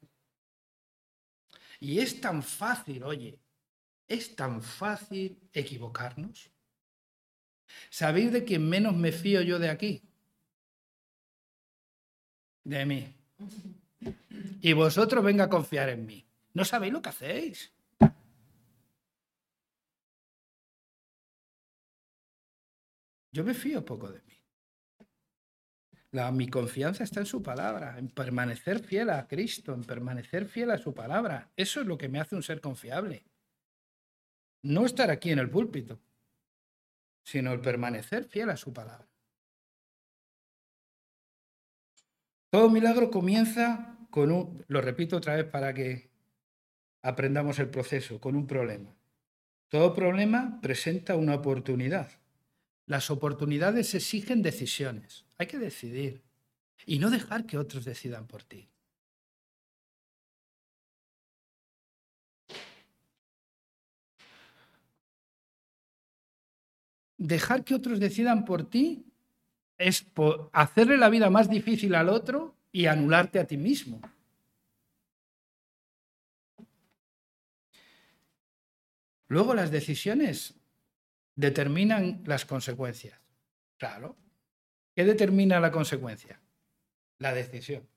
Y 1.79 1.99
es 1.99 2.21
tan 2.21 2.41
fácil, 2.41 3.03
oye, 3.03 3.39
es 4.07 4.35
tan 4.35 4.61
fácil 4.61 5.49
equivocarnos. 5.51 6.51
¿Sabéis 7.89 8.31
de 8.31 8.43
quién 8.43 8.67
menos 8.67 8.95
me 8.95 9.11
fío 9.11 9.41
yo 9.41 9.59
de 9.59 9.69
aquí? 9.69 10.01
De 12.63 12.85
mí. 12.85 13.13
Y 14.61 14.73
vosotros 14.73 15.23
venga 15.23 15.45
a 15.45 15.49
confiar 15.49 15.89
en 15.89 16.05
mí. 16.05 16.25
No 16.53 16.65
sabéis 16.65 16.93
lo 16.93 17.01
que 17.01 17.09
hacéis. 17.09 17.71
Yo 23.31 23.43
me 23.43 23.53
fío 23.53 23.83
poco 23.83 24.09
de 24.09 24.21
mí. 24.21 24.33
La, 26.11 26.31
mi 26.31 26.47
confianza 26.47 27.03
está 27.03 27.19
en 27.19 27.25
su 27.25 27.43
palabra, 27.43 27.99
en 27.99 28.07
permanecer 28.07 28.79
fiel 28.79 29.09
a 29.09 29.27
Cristo, 29.27 29.73
en 29.73 29.83
permanecer 29.83 30.45
fiel 30.45 30.71
a 30.71 30.77
su 30.77 30.93
palabra. 30.93 31.51
Eso 31.57 31.81
es 31.81 31.87
lo 31.87 31.97
que 31.97 32.07
me 32.07 32.21
hace 32.21 32.37
un 32.37 32.43
ser 32.43 32.61
confiable. 32.61 33.25
No 34.61 34.85
estar 34.85 35.11
aquí 35.11 35.31
en 35.31 35.39
el 35.39 35.49
púlpito, 35.49 35.99
sino 37.25 37.51
el 37.51 37.59
permanecer 37.59 38.23
fiel 38.23 38.51
a 38.51 38.55
su 38.55 38.71
palabra. 38.71 39.07
Todo 42.51 42.69
milagro 42.69 43.09
comienza 43.09 43.97
con 44.11 44.31
un, 44.31 44.63
lo 44.67 44.79
repito 44.79 45.17
otra 45.17 45.35
vez 45.35 45.45
para 45.45 45.73
que 45.73 46.11
aprendamos 47.01 47.57
el 47.59 47.69
proceso, 47.69 48.21
con 48.21 48.35
un 48.35 48.45
problema. 48.45 48.95
Todo 49.67 49.93
problema 49.93 50.59
presenta 50.61 51.15
una 51.15 51.33
oportunidad. 51.33 52.11
Las 52.85 53.09
oportunidades 53.09 53.95
exigen 53.95 54.43
decisiones. 54.43 55.25
Hay 55.39 55.47
que 55.47 55.57
decidir 55.57 56.21
y 56.85 56.99
no 56.99 57.09
dejar 57.09 57.47
que 57.47 57.57
otros 57.57 57.85
decidan 57.85 58.27
por 58.27 58.43
ti. 58.43 58.69
Dejar 67.17 67.63
que 67.63 67.75
otros 67.75 67.99
decidan 67.99 68.45
por 68.45 68.69
ti 68.69 69.05
es 69.77 70.05
hacerle 70.51 70.97
la 70.97 71.09
vida 71.09 71.29
más 71.29 71.49
difícil 71.49 71.95
al 71.95 72.09
otro 72.09 72.55
y 72.71 72.87
anularte 72.87 73.39
a 73.39 73.45
ti 73.45 73.57
mismo. 73.57 74.01
Luego 79.27 79.53
las 79.53 79.71
decisiones 79.71 80.55
determinan 81.35 82.21
las 82.25 82.45
consecuencias. 82.45 83.19
Claro. 83.77 84.15
¿Qué 84.95 85.03
determina 85.03 85.59
la 85.59 85.71
consecuencia? 85.71 86.39
La 87.19 87.33
decisión. 87.33 87.87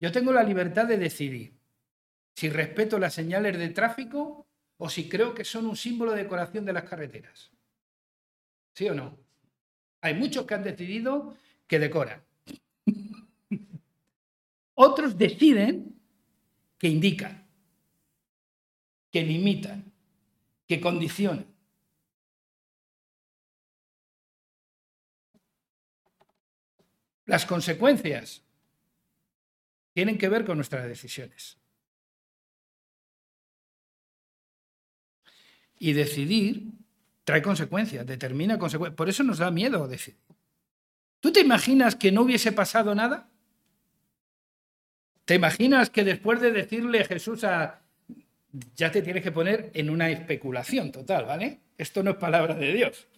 Yo 0.00 0.12
tengo 0.12 0.32
la 0.32 0.42
libertad 0.42 0.86
de 0.86 0.98
decidir 0.98 1.54
si 2.34 2.50
respeto 2.50 2.98
las 2.98 3.14
señales 3.14 3.58
de 3.58 3.70
tráfico 3.70 4.46
o 4.76 4.90
si 4.90 5.08
creo 5.08 5.34
que 5.34 5.44
son 5.44 5.66
un 5.66 5.76
símbolo 5.76 6.12
de 6.12 6.24
decoración 6.24 6.64
de 6.64 6.72
las 6.72 6.84
carreteras. 6.84 7.53
¿Sí 8.74 8.88
o 8.88 8.94
no? 8.94 9.16
Hay 10.00 10.14
muchos 10.14 10.44
que 10.46 10.54
han 10.54 10.64
decidido 10.64 11.36
que 11.66 11.78
decoran. 11.78 12.22
Otros 14.74 15.16
deciden 15.16 15.98
que 16.76 16.88
indican, 16.88 17.46
que 19.10 19.22
limitan, 19.22 19.92
que 20.66 20.80
condicionan. 20.80 21.46
Las 27.26 27.46
consecuencias 27.46 28.42
tienen 29.92 30.18
que 30.18 30.28
ver 30.28 30.44
con 30.44 30.56
nuestras 30.58 30.86
decisiones. 30.86 31.56
Y 35.78 35.92
decidir 35.92 36.83
trae 37.24 37.42
consecuencias, 37.42 38.06
determina 38.06 38.58
consecuencias. 38.58 38.96
Por 38.96 39.08
eso 39.08 39.22
nos 39.22 39.38
da 39.38 39.50
miedo 39.50 39.88
decidir. 39.88 40.20
¿Tú 41.20 41.32
te 41.32 41.40
imaginas 41.40 41.96
que 41.96 42.12
no 42.12 42.22
hubiese 42.22 42.52
pasado 42.52 42.94
nada? 42.94 43.30
¿Te 45.24 45.34
imaginas 45.34 45.88
que 45.88 46.04
después 46.04 46.40
de 46.40 46.52
decirle 46.52 47.04
Jesús 47.04 47.44
a... 47.44 47.80
ya 48.76 48.90
te 48.90 49.00
tienes 49.00 49.22
que 49.22 49.32
poner 49.32 49.70
en 49.72 49.88
una 49.88 50.10
especulación 50.10 50.92
total, 50.92 51.24
¿vale? 51.24 51.60
Esto 51.78 52.02
no 52.02 52.12
es 52.12 52.16
palabra 52.18 52.54
de 52.54 52.72
Dios, 52.74 53.08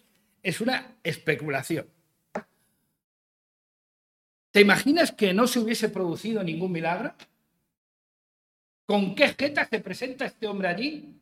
es 0.41 0.61
una 0.61 0.95
especulación. 1.03 1.87
¿Te 4.51 4.61
imaginas 4.61 5.11
que 5.11 5.33
no 5.33 5.45
se 5.45 5.59
hubiese 5.59 5.89
producido 5.89 6.41
ningún 6.43 6.71
milagro? 6.71 7.13
¿Con 8.85 9.13
qué 9.13 9.35
jeta 9.37 9.67
se 9.67 9.81
presenta 9.81 10.25
este 10.25 10.47
hombre 10.47 10.69
allí? 10.69 11.19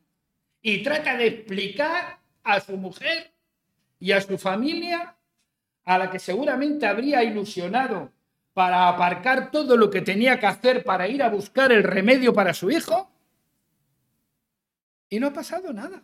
Y 0.61 0.83
trata 0.83 1.17
de 1.17 1.27
explicar 1.27 2.19
a 2.45 2.61
su 2.61 2.77
mujer 2.77 3.33
y 3.99 4.13
a 4.13 4.21
su 4.21 4.37
familia, 4.37 5.17
a 5.83 5.97
la 5.97 6.09
que 6.09 6.19
seguramente 6.19 6.85
habría 6.85 7.23
ilusionado 7.23 8.11
para 8.53 8.87
aparcar 8.87 9.51
todo 9.51 9.75
lo 9.75 9.89
que 9.89 10.01
tenía 10.01 10.39
que 10.39 10.45
hacer 10.45 10.83
para 10.83 11.07
ir 11.09 11.21
a 11.21 11.29
buscar 11.29 11.71
el 11.71 11.83
remedio 11.83 12.33
para 12.33 12.53
su 12.53 12.71
hijo. 12.71 13.11
Y 15.09 15.19
no 15.19 15.27
ha 15.27 15.33
pasado 15.33 15.73
nada. 15.73 16.03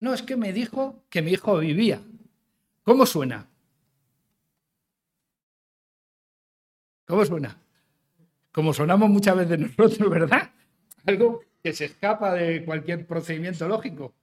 No, 0.00 0.14
es 0.14 0.22
que 0.22 0.36
me 0.36 0.52
dijo 0.52 1.02
que 1.10 1.20
mi 1.20 1.32
hijo 1.32 1.58
vivía. 1.58 2.00
¿Cómo 2.82 3.06
suena? 3.06 3.48
¿Cómo 7.06 7.24
suena? 7.24 7.56
Como 8.52 8.72
sonamos 8.72 9.10
muchas 9.10 9.36
veces 9.36 9.58
nosotros, 9.58 10.08
¿verdad? 10.10 10.50
Algo 11.06 11.42
que 11.62 11.72
se 11.72 11.86
escapa 11.86 12.32
de 12.32 12.64
cualquier 12.64 13.06
procedimiento 13.06 13.66
lógico. 13.68 14.14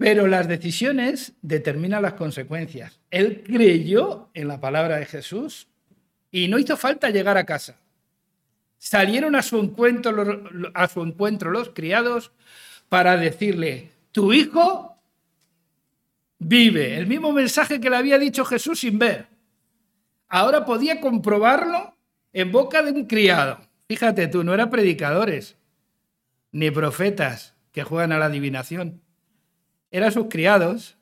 Pero 0.00 0.26
las 0.26 0.48
decisiones 0.48 1.34
determinan 1.42 2.00
las 2.00 2.14
consecuencias. 2.14 2.98
Él 3.10 3.42
creyó 3.44 4.30
en 4.32 4.48
la 4.48 4.58
palabra 4.58 4.96
de 4.96 5.04
Jesús 5.04 5.68
y 6.30 6.48
no 6.48 6.58
hizo 6.58 6.78
falta 6.78 7.10
llegar 7.10 7.36
a 7.36 7.44
casa. 7.44 7.76
Salieron 8.78 9.36
a 9.36 9.42
su 9.42 9.58
encuentro 9.58 10.12
los, 11.50 11.68
criados 11.74 12.32
para 12.88 13.18
decirle, 13.18 13.90
tu 14.10 14.32
hijo 14.32 14.96
vive. 16.38 16.96
El 16.96 17.06
mismo 17.06 17.34
mensaje 17.34 17.78
que 17.78 17.90
le 17.90 17.96
había 17.96 18.18
dicho 18.18 18.46
Jesús 18.46 18.80
sin 18.80 18.98
ver. 18.98 19.26
Ahora 20.30 20.64
podía 20.64 20.98
comprobarlo 21.02 21.94
en 22.32 22.50
boca 22.50 22.82
de 22.82 22.92
un 22.92 23.04
criado. 23.04 23.60
Fíjate 23.86 24.28
tú, 24.28 24.44
no 24.44 24.54
eran 24.54 24.70
predicadores 24.70 25.58
ni 26.52 26.70
profetas 26.70 27.54
que 27.70 27.84
juegan 27.84 28.12
a 28.12 28.18
la 28.18 28.24
adivinación 28.24 29.02
eran 29.90 30.12
sus 30.12 30.26
criados, 30.28 30.96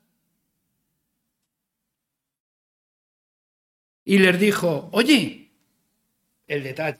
y 4.09 4.17
les 4.17 4.39
dijo, 4.39 4.89
oye, 4.91 5.51
el 6.47 6.63
detalle, 6.63 6.99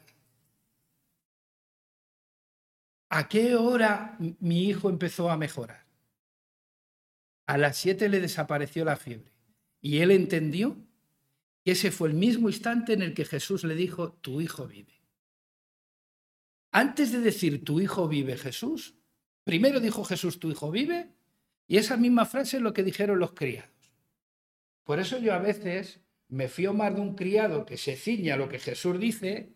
¿a 3.09 3.27
qué 3.27 3.55
hora 3.55 4.15
mi 4.19 4.65
hijo 4.65 4.89
empezó 4.89 5.31
a 5.31 5.37
mejorar? 5.37 5.83
A 7.47 7.57
las 7.57 7.77
siete 7.77 8.09
le 8.09 8.19
desapareció 8.19 8.85
la 8.85 8.95
fiebre 8.95 9.31
y 9.81 9.97
él 10.01 10.11
entendió 10.11 10.77
que 11.65 11.71
ese 11.71 11.89
fue 11.89 12.09
el 12.09 12.13
mismo 12.13 12.47
instante 12.47 12.93
en 12.93 13.01
el 13.01 13.15
que 13.15 13.25
Jesús 13.25 13.63
le 13.63 13.73
dijo, 13.73 14.11
tu 14.11 14.39
hijo 14.39 14.67
vive. 14.67 14.93
Antes 16.71 17.11
de 17.11 17.21
decir, 17.21 17.65
tu 17.65 17.81
hijo 17.81 18.07
vive 18.07 18.37
Jesús, 18.37 18.93
primero 19.43 19.79
dijo 19.79 20.03
Jesús, 20.03 20.39
tu 20.39 20.51
hijo 20.51 20.69
vive, 20.69 21.09
y 21.69 21.77
esa 21.77 21.97
misma 21.97 22.25
frase 22.25 22.57
es 22.57 22.63
lo 22.63 22.73
que 22.73 22.83
dijeron 22.83 23.19
los 23.19 23.33
criados. 23.33 23.69
Por 24.83 24.99
eso 24.99 25.19
yo 25.19 25.35
a 25.35 25.37
veces 25.37 25.99
me 26.27 26.47
fío 26.47 26.73
más 26.73 26.95
de 26.95 26.99
un 26.99 27.15
criado 27.15 27.63
que 27.63 27.77
se 27.77 27.95
ciña 27.95 28.33
a 28.33 28.37
lo 28.37 28.49
que 28.49 28.57
Jesús 28.57 28.99
dice, 28.99 29.53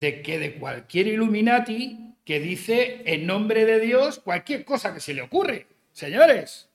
de 0.00 0.20
que 0.20 0.40
de 0.40 0.58
cualquier 0.58 1.06
Illuminati 1.06 2.16
que 2.24 2.40
dice 2.40 3.02
en 3.06 3.24
nombre 3.24 3.64
de 3.66 3.78
Dios 3.78 4.18
cualquier 4.18 4.64
cosa 4.64 4.92
que 4.92 4.98
se 4.98 5.14
le 5.14 5.22
ocurre. 5.22 5.68
Señores, 5.92 6.68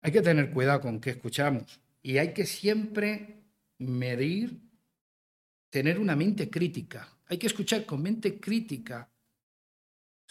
hay 0.00 0.10
que 0.10 0.20
tener 0.20 0.50
cuidado 0.50 0.80
con 0.80 1.00
qué 1.00 1.10
escuchamos 1.10 1.80
y 2.02 2.18
hay 2.18 2.34
que 2.34 2.44
siempre 2.44 3.36
medir, 3.78 4.58
tener 5.70 6.00
una 6.00 6.16
mente 6.16 6.50
crítica. 6.50 7.08
Hay 7.26 7.38
que 7.38 7.46
escuchar 7.46 7.86
con 7.86 8.02
mente 8.02 8.40
crítica 8.40 9.08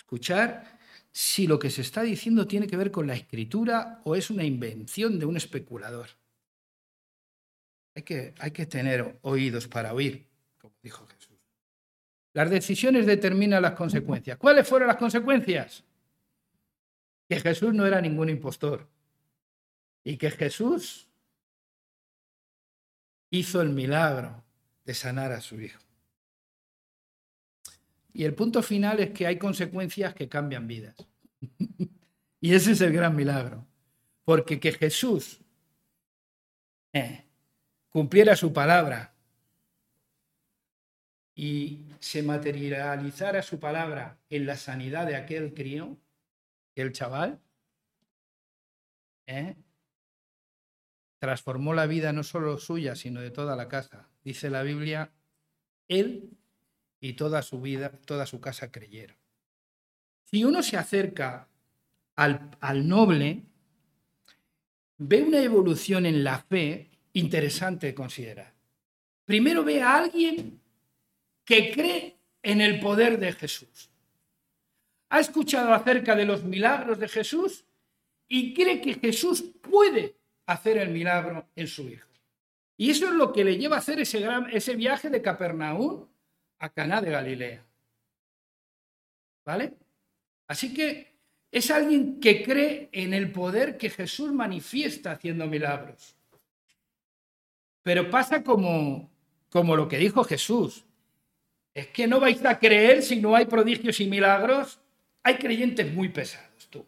Escuchar 0.08 0.64
si 1.12 1.48
lo 1.48 1.60
que 1.60 1.70
se 1.70 1.82
está 1.82 2.02
diciendo 2.02 2.48
tiene 2.48 2.66
que 2.66 2.78
ver 2.78 2.92
con 2.92 3.08
la 3.08 3.14
escritura 3.14 4.00
o 4.06 4.16
es 4.16 4.30
una 4.30 4.46
invención 4.46 5.20
de 5.20 5.26
un 5.26 5.36
especulador. 5.36 6.08
Hay 7.94 8.04
que, 8.04 8.34
hay 8.40 8.52
que 8.52 8.66
tener 8.68 9.20
oídos 9.24 9.68
para 9.68 9.94
oír, 9.94 10.26
como 10.62 10.74
dijo 10.82 11.06
Jesús. 11.08 11.36
Las 12.32 12.50
decisiones 12.50 13.06
determinan 13.06 13.62
las 13.62 13.74
consecuencias. 13.74 14.38
¿Cuáles 14.38 14.66
fueron 14.66 14.88
las 14.88 14.96
consecuencias? 14.96 15.84
Que 17.28 17.42
Jesús 17.42 17.74
no 17.74 17.86
era 17.86 18.00
ningún 18.00 18.30
impostor 18.30 18.88
y 20.06 20.16
que 20.16 20.32
Jesús 20.32 21.10
hizo 23.30 23.62
el 23.62 23.72
milagro 23.72 24.42
de 24.86 24.94
sanar 24.94 25.34
a 25.34 25.42
su 25.42 25.60
hijo. 25.60 25.87
Y 28.18 28.26
el 28.26 28.34
punto 28.34 28.64
final 28.64 29.00
es 29.00 29.12
que 29.12 29.28
hay 29.28 29.38
consecuencias 29.38 30.16
que 30.16 30.28
cambian 30.28 30.66
vidas. 30.66 30.96
y 32.42 32.56
ese 32.56 32.72
es 32.72 32.82
el 32.82 32.92
gran 32.92 33.16
milagro. 33.16 33.68
Porque 34.26 34.60
que 34.60 34.72
Jesús 34.72 35.40
eh, 36.94 37.26
cumpliera 37.90 38.36
su 38.36 38.52
palabra 38.52 39.14
y 41.36 41.86
se 42.00 42.24
materializara 42.24 43.44
su 43.44 43.60
palabra 43.60 44.18
en 44.32 44.48
la 44.48 44.58
sanidad 44.58 45.06
de 45.06 45.16
aquel 45.16 45.54
crío, 45.54 45.96
el 46.74 46.94
chaval, 46.94 47.40
eh, 49.28 49.56
transformó 51.20 51.76
la 51.76 51.86
vida 51.86 52.14
no 52.14 52.24
solo 52.24 52.58
suya, 52.58 52.96
sino 52.96 53.22
de 53.22 53.30
toda 53.30 53.56
la 53.56 53.68
casa. 53.68 54.10
Dice 54.24 54.50
la 54.50 54.64
Biblia, 54.64 55.12
él 55.88 56.36
y 57.00 57.14
toda 57.14 57.42
su 57.42 57.62
vida, 57.62 57.92
toda 58.06 58.26
su 58.26 58.40
casa 58.40 58.72
creyeron. 58.72 59.18
Si 60.24 60.44
uno 60.44 60.62
se 60.62 60.78
acerca 60.78 61.48
al, 62.16 62.88
noble, 62.88 63.44
ve 64.98 65.22
una 65.22 65.40
evolución 65.40 66.06
en 66.06 66.24
la 66.24 66.40
fe 66.40 66.90
interesante 67.14 67.88
de 67.88 67.96
considerar. 67.96 68.54
Primero 69.26 69.64
ve 69.64 69.82
a 69.82 69.96
alguien 69.96 70.60
que 71.46 71.72
cree 71.72 72.18
en 72.42 72.62
el 72.62 72.80
poder 72.80 73.20
de 73.20 73.32
Jesús. 73.34 73.90
Ha 75.10 75.20
escuchado 75.20 75.74
acerca 75.74 76.16
de 76.16 76.26
los 76.26 76.44
milagros 76.44 77.00
de 77.00 77.08
Jesús 77.08 77.64
y 78.28 78.54
cree 78.54 78.82
que 78.82 78.96
Jesús 78.96 79.42
puede 79.62 80.18
hacer 80.46 80.78
el 80.78 80.90
milagro 80.90 81.48
en 81.56 81.68
su 81.68 81.88
hijo. 81.88 82.08
Y 82.76 82.90
eso 82.92 83.08
es 83.08 83.14
lo 83.14 83.32
que 83.32 83.44
le 83.44 83.58
lleva 83.58 83.78
a 83.78 83.80
hacer 83.80 84.00
ese, 84.00 84.20
gran, 84.20 84.50
ese 84.52 84.76
viaje 84.76 85.10
de 85.10 85.22
Capernaum 85.22 86.08
a 86.60 86.70
Caná 86.70 87.02
de 87.02 87.12
Galilea. 87.12 87.64
¿Vale? 89.46 89.74
Así 90.48 90.74
que 90.74 91.18
es 91.52 91.72
alguien 91.72 92.20
que 92.20 92.44
cree 92.44 92.90
en 92.92 93.14
el 93.14 93.32
poder 93.32 93.78
que 93.78 93.90
Jesús 93.90 94.32
manifiesta 94.34 95.12
haciendo 95.12 95.48
milagros. 95.48 96.16
Pero 97.84 98.10
pasa 98.10 98.44
como, 98.44 99.10
como 99.50 99.76
lo 99.76 99.88
que 99.88 99.98
dijo 99.98 100.24
Jesús. 100.24 100.84
Es 101.74 101.88
que 101.88 102.08
no 102.08 102.20
vais 102.20 102.44
a 102.44 102.60
creer 102.60 103.02
si 103.02 103.22
no 103.22 103.36
hay 103.36 103.46
prodigios 103.46 104.00
y 104.02 104.08
milagros. 104.08 104.80
Hay 105.24 105.38
creyentes 105.38 105.94
muy 105.94 106.10
pesados, 106.10 106.68
tú, 106.70 106.86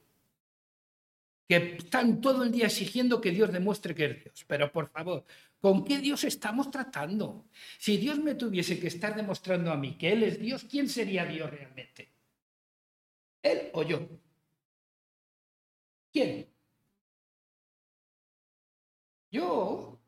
que 1.47 1.75
están 1.77 2.21
todo 2.21 2.43
el 2.43 2.51
día 2.51 2.67
exigiendo 2.67 3.19
que 3.19 3.31
Dios 3.31 3.51
demuestre 3.51 3.93
que 3.93 4.05
es 4.05 4.23
Dios. 4.23 4.45
Pero 4.47 4.71
por 4.71 4.89
favor, 4.89 5.25
¿con 5.59 5.83
qué 5.83 5.99
Dios 5.99 6.23
estamos 6.23 6.71
tratando? 6.71 7.45
Si 7.77 7.97
Dios 7.97 8.19
me 8.19 8.35
tuviese 8.35 8.79
que 8.79 8.87
estar 8.87 9.15
demostrando 9.15 9.71
a 9.71 9.77
mí 9.77 9.97
que 9.97 10.11
Él 10.13 10.23
es 10.23 10.39
Dios, 10.39 10.65
¿quién 10.69 10.89
sería 10.89 11.25
Dios 11.25 11.49
realmente? 11.49 12.09
¿Él 13.41 13.69
o 13.73 13.83
yo? 13.83 14.07
¿Quién? 16.11 16.47
Yo. 19.31 19.99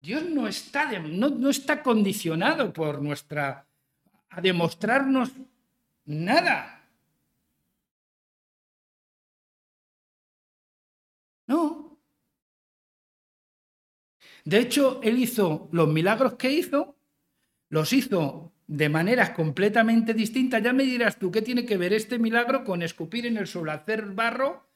Dios 0.00 0.24
no 0.24 0.46
está, 0.46 0.98
no, 0.98 1.48
está 1.48 1.82
condicionado 1.82 2.72
por 2.72 3.00
nuestra 3.00 3.66
a 4.28 4.40
demostrarnos 4.40 5.30
nada. 6.04 6.73
De 14.44 14.58
hecho, 14.58 15.00
él 15.02 15.18
hizo 15.18 15.68
los 15.72 15.88
milagros 15.88 16.34
que 16.34 16.50
hizo, 16.50 16.96
los 17.70 17.92
hizo 17.92 18.52
de 18.66 18.88
maneras 18.88 19.30
completamente 19.30 20.14
distintas. 20.14 20.62
Ya 20.62 20.72
me 20.72 20.84
dirás 20.84 21.18
tú, 21.18 21.30
¿qué 21.30 21.42
tiene 21.42 21.64
que 21.64 21.76
ver 21.76 21.92
este 21.92 22.18
milagro 22.18 22.64
con 22.64 22.82
escupir 22.82 23.26
en 23.26 23.38
el 23.38 23.46
suelo, 23.46 23.72
hacer 23.72 24.06
barro 24.06 24.66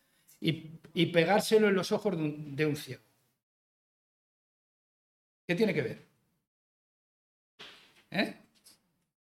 y, 0.41 1.07
pegárselo 1.07 1.69
en 1.69 1.75
los 1.75 1.93
ojos 1.93 2.17
de 2.17 2.67
un, 2.67 2.77
ciego. 2.77 3.03
¿Qué 5.47 5.55
tiene 5.55 5.75
que 5.75 5.83
ver? 5.83 6.07
¿Eh? 8.11 8.35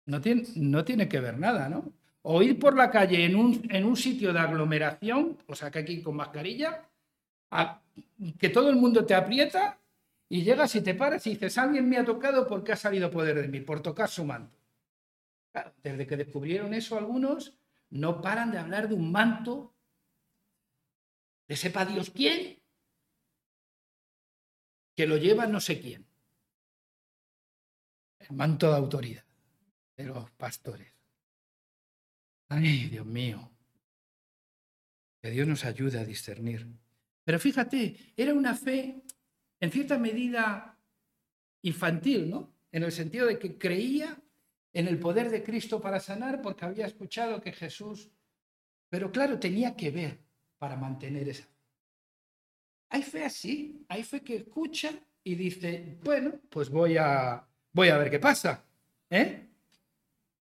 No, 0.07 0.21
tiene, 0.21 0.45
no 0.57 0.85
tiene 0.85 1.09
que 1.09 1.21
ver 1.21 1.39
nada, 1.39 1.69
¿no? 1.69 1.93
O 2.23 2.43
ir 2.43 2.59
por 2.59 2.77
la 2.77 2.91
calle 2.91 3.25
en 3.25 3.37
un, 3.37 3.67
en 3.71 3.85
un 3.85 3.97
sitio 3.97 4.33
de 4.33 4.39
aglomeración, 4.39 5.39
o 5.47 5.55
sea, 5.55 5.71
que 5.71 5.81
aquí 5.81 6.03
con 6.03 6.17
mascarilla, 6.17 6.89
que 8.39 8.49
todo 8.49 8.71
el 8.71 8.77
mundo 8.77 9.05
te 9.05 9.15
aprieta 9.15 9.79
y 10.35 10.43
llegas 10.43 10.75
y 10.75 10.81
te 10.81 10.97
paras 10.97 11.25
y 11.29 11.31
dices, 11.31 11.57
alguien 11.59 11.89
me 11.89 11.97
ha 11.97 12.05
tocado 12.05 12.49
porque 12.49 12.73
ha 12.73 12.77
salido 12.77 13.09
poder 13.09 13.41
de 13.41 13.47
mí, 13.47 13.61
por 13.61 13.81
tocar 13.81 14.09
su 14.09 14.25
manto. 14.25 14.59
desde 15.81 16.09
que 16.09 16.17
descubrieron 16.17 16.75
eso 16.75 16.99
algunos, 16.99 17.57
no 17.91 18.21
paran 18.21 18.51
de 18.51 18.59
hablar 18.59 18.89
de 18.89 18.97
un 18.97 19.13
manto 19.13 19.73
de 21.47 21.55
sepa 21.55 21.85
Dios 21.85 22.11
quién, 22.11 22.61
que 24.97 25.07
lo 25.07 25.19
lleva 25.19 25.47
no 25.47 25.61
sé 25.61 25.81
quién. 25.81 26.05
El 28.19 28.35
manto 28.35 28.69
de 28.69 28.77
autoridad 28.77 29.25
de 29.97 30.05
los 30.05 30.33
pastores. 30.33 30.93
Ay, 32.49 32.89
Dios 32.89 33.07
mío. 33.07 33.53
Que 35.23 35.31
Dios 35.31 35.47
nos 35.47 35.65
ayude 35.65 36.01
a 36.01 36.05
discernir. 36.05 36.67
Pero 37.23 37.39
fíjate, 37.39 38.13
era 38.17 38.35
una 38.35 38.57
fe 38.57 39.01
en 39.65 39.73
cierta 39.73 39.99
medida 39.99 40.79
infantil, 41.63 42.29
¿no? 42.29 42.55
En 42.71 42.83
el 42.83 42.93
sentido 42.93 43.27
de 43.27 43.39
que 43.39 43.57
creía 43.57 44.23
en 44.75 44.89
el 44.89 44.99
poder 44.99 45.31
de 45.31 45.43
Cristo 45.43 45.81
para 45.81 46.01
sanar 46.01 46.43
porque 46.43 46.67
había 46.67 46.87
escuchado 46.87 47.41
que 47.41 47.53
Jesús, 47.53 48.11
pero 48.91 49.11
claro, 49.11 49.39
tenía 49.39 49.75
que 49.75 49.91
ver 49.91 50.19
para 50.59 50.77
mantener 50.77 51.29
esa 51.29 51.49
Hay 52.91 53.03
fe 53.03 53.25
así, 53.25 53.85
hay 53.89 54.03
fe 54.03 54.21
que 54.21 54.37
escucha 54.37 54.93
y 55.23 55.35
dice, 55.35 55.99
bueno, 56.03 56.41
pues 56.51 56.69
voy 56.69 56.99
a, 56.99 57.47
voy 57.73 57.89
a 57.89 57.97
ver 57.97 58.11
qué 58.11 58.19
pasa. 58.19 58.65
¿eh? 59.09 59.49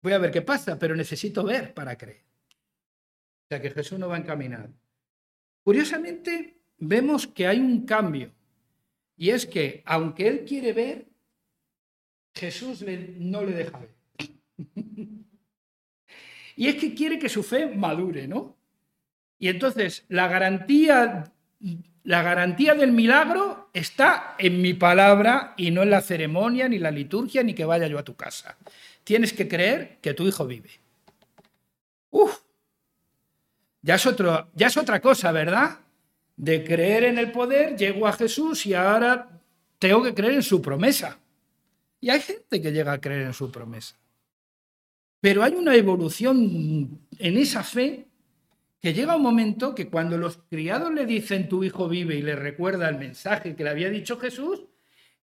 Voy 0.02 0.14
a 0.14 0.18
ver 0.18 0.32
qué 0.32 0.42
pasa, 0.42 0.80
pero 0.80 0.96
necesito 0.96 1.44
ver 1.44 1.76
para 1.76 1.96
creer. 1.96 2.24
O 3.44 3.48
sea 3.50 3.62
que 3.62 3.70
Jesús 3.70 4.00
no 4.00 4.08
va 4.08 4.18
encaminado. 4.18 4.74
Curiosamente, 5.64 6.58
vemos 6.80 7.28
que 7.28 7.46
hay 7.46 7.60
un 7.60 7.86
cambio. 7.86 8.34
Y 9.18 9.30
es 9.30 9.46
que, 9.46 9.84
aunque 9.86 10.28
él 10.28 10.46
quiere 10.48 10.74
ver, 10.74 11.06
Jesús 12.34 12.84
no 13.18 13.44
le 13.44 13.52
deja 13.52 13.80
ver. 13.80 13.96
y 16.56 16.68
es 16.68 16.76
que 16.76 16.94
quiere 16.94 17.20
que 17.20 17.30
su 17.30 17.44
fe 17.44 17.68
madure, 17.68 18.28
¿no? 18.28 18.58
Y 19.38 19.48
entonces 19.48 20.06
la 20.08 20.28
garantía, 20.28 21.32
la 22.04 22.22
garantía 22.22 22.76
del 22.76 22.92
milagro 22.92 23.70
está 23.74 24.36
en 24.38 24.62
mi 24.62 24.74
palabra 24.74 25.54
y 25.58 25.72
no 25.72 25.84
en 25.84 25.90
la 25.90 26.02
ceremonia, 26.02 26.70
ni 26.70 26.80
la 26.80 26.92
liturgia, 26.92 27.44
ni 27.44 27.54
que 27.54 27.66
vaya 27.66 27.88
yo 27.88 27.98
a 27.98 28.04
tu 28.04 28.16
casa. 28.16 28.58
Tienes 29.04 29.34
que 29.34 29.48
creer 29.48 29.98
que 30.02 30.14
tu 30.14 30.28
hijo 30.28 30.46
vive. 30.46 30.70
Uf, 32.12 32.40
ya 33.82 33.96
es, 33.96 34.06
otro, 34.06 34.50
ya 34.54 34.68
es 34.68 34.78
otra 34.78 35.00
cosa, 35.00 35.32
¿verdad? 35.32 35.80
De 36.36 36.64
creer 36.64 37.04
en 37.04 37.18
el 37.18 37.32
poder, 37.32 37.78
llego 37.78 38.08
a 38.08 38.14
Jesús 38.14 38.66
y 38.66 38.74
ahora 38.74 39.42
tengo 39.80 40.04
que 40.04 40.14
creer 40.14 40.34
en 40.34 40.44
su 40.44 40.62
promesa. 40.62 41.20
Y 42.00 42.10
hay 42.10 42.22
gente 42.22 42.62
que 42.62 42.72
llega 42.72 42.94
a 42.94 43.02
creer 43.02 43.22
en 43.22 43.34
su 43.34 43.52
promesa. 43.52 43.96
Pero 45.20 45.44
hay 45.44 45.54
una 45.54 45.76
evolución 45.76 47.08
en 47.20 47.38
esa 47.38 47.64
fe 47.64 48.08
que 48.82 48.94
llega 48.94 49.16
un 49.16 49.22
momento 49.22 49.76
que 49.76 49.88
cuando 49.88 50.18
los 50.18 50.38
criados 50.50 50.92
le 50.92 51.06
dicen 51.06 51.48
tu 51.48 51.64
hijo 51.64 51.88
vive 51.88 52.16
y 52.16 52.24
le 52.24 52.36
recuerda 52.36 52.90
el 52.90 52.98
mensaje 52.98 53.56
que 53.56 53.64
le 53.64 53.70
había 53.70 53.92
dicho 53.92 54.18
Jesús, 54.18 54.64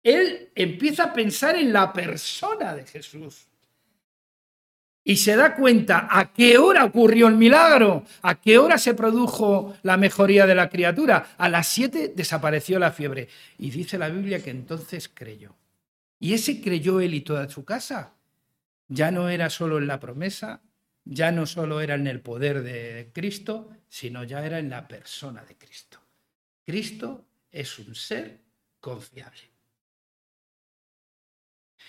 él 0.02 0.50
empieza 0.54 1.04
a 1.04 1.12
pensar 1.12 1.56
en 1.56 1.72
la 1.72 1.92
persona 1.92 2.74
de 2.74 2.86
Jesús. 2.86 3.46
Y 5.06 5.16
se 5.16 5.36
da 5.36 5.54
cuenta 5.54 6.08
a 6.10 6.32
qué 6.32 6.56
hora 6.56 6.86
ocurrió 6.86 7.28
el 7.28 7.34
milagro, 7.34 8.04
a 8.22 8.40
qué 8.40 8.56
hora 8.56 8.78
se 8.78 8.94
produjo 8.94 9.76
la 9.82 9.98
mejoría 9.98 10.46
de 10.46 10.54
la 10.54 10.70
criatura. 10.70 11.34
A 11.36 11.50
las 11.50 11.68
siete 11.68 12.12
desapareció 12.16 12.78
la 12.78 12.90
fiebre. 12.90 13.28
Y 13.58 13.70
dice 13.70 13.98
la 13.98 14.08
Biblia 14.08 14.42
que 14.42 14.50
entonces 14.50 15.10
creyó. 15.12 15.54
Y 16.18 16.32
ese 16.32 16.62
creyó 16.62 17.00
él 17.00 17.12
y 17.12 17.20
toda 17.20 17.50
su 17.50 17.66
casa. 17.66 18.14
Ya 18.88 19.10
no 19.10 19.28
era 19.28 19.50
solo 19.50 19.76
en 19.76 19.86
la 19.86 20.00
promesa, 20.00 20.62
ya 21.04 21.32
no 21.32 21.44
solo 21.44 21.82
era 21.82 21.96
en 21.96 22.06
el 22.06 22.20
poder 22.20 22.62
de 22.62 23.10
Cristo, 23.12 23.70
sino 23.88 24.24
ya 24.24 24.44
era 24.44 24.58
en 24.58 24.70
la 24.70 24.88
persona 24.88 25.44
de 25.44 25.56
Cristo. 25.56 26.00
Cristo 26.64 27.26
es 27.50 27.78
un 27.78 27.94
ser 27.94 28.40
confiable. 28.80 29.53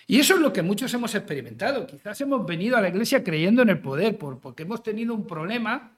Y 0.08 0.20
eso 0.20 0.36
es 0.36 0.42
lo 0.42 0.54
que 0.54 0.62
muchos 0.62 0.94
hemos 0.94 1.16
experimentado. 1.16 1.88
Quizás 1.88 2.20
hemos 2.22 2.46
venido 2.46 2.78
a 2.78 2.82
la 2.82 2.90
iglesia 2.90 3.24
creyendo 3.24 3.64
en 3.64 3.70
el 3.70 3.80
poder, 3.80 4.18
porque 4.18 4.64
hemos 4.64 4.84
tenido 4.84 5.14
un 5.14 5.26
problema, 5.26 5.94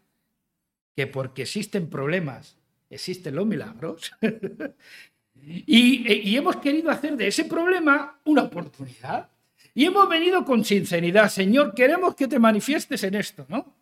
que 0.96 1.08
porque 1.08 1.44
existen 1.44 1.90
problemas, 1.90 2.58
existen 2.90 3.36
los 3.36 3.46
milagros, 3.46 4.14
y, 5.46 6.30
y 6.30 6.38
hemos 6.38 6.56
querido 6.58 6.90
hacer 6.90 7.18
de 7.18 7.28
ese 7.28 7.46
problema 7.46 8.20
una 8.26 8.44
oportunidad. 8.44 9.30
Y 9.74 9.86
hemos 9.86 10.08
venido 10.10 10.44
con 10.44 10.64
sinceridad, 10.64 11.30
Señor, 11.30 11.76
queremos 11.76 12.16
que 12.16 12.28
te 12.28 12.40
manifiestes 12.40 13.04
en 13.04 13.16
esto, 13.16 13.46
¿no? 13.50 13.76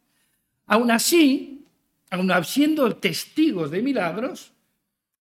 Aún 0.66 0.92
así, 0.92 1.64
aún 2.10 2.32
siendo 2.44 2.96
testigos 2.98 3.72
de 3.72 3.82
milagros, 3.82 4.52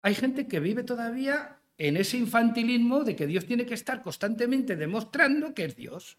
hay 0.01 0.15
gente 0.15 0.47
que 0.47 0.61
vive 0.61 0.83
todavía 0.83 1.59
en 1.79 1.97
ese 1.97 2.17
infantilismo 2.17 3.05
de 3.05 3.17
que 3.17 3.27
Dios 3.27 3.47
tiene 3.47 3.67
que 3.67 3.75
estar 3.75 4.03
constantemente 4.03 4.77
demostrando 4.77 5.55
que 5.55 5.65
es 5.65 5.77
Dios. 5.77 6.19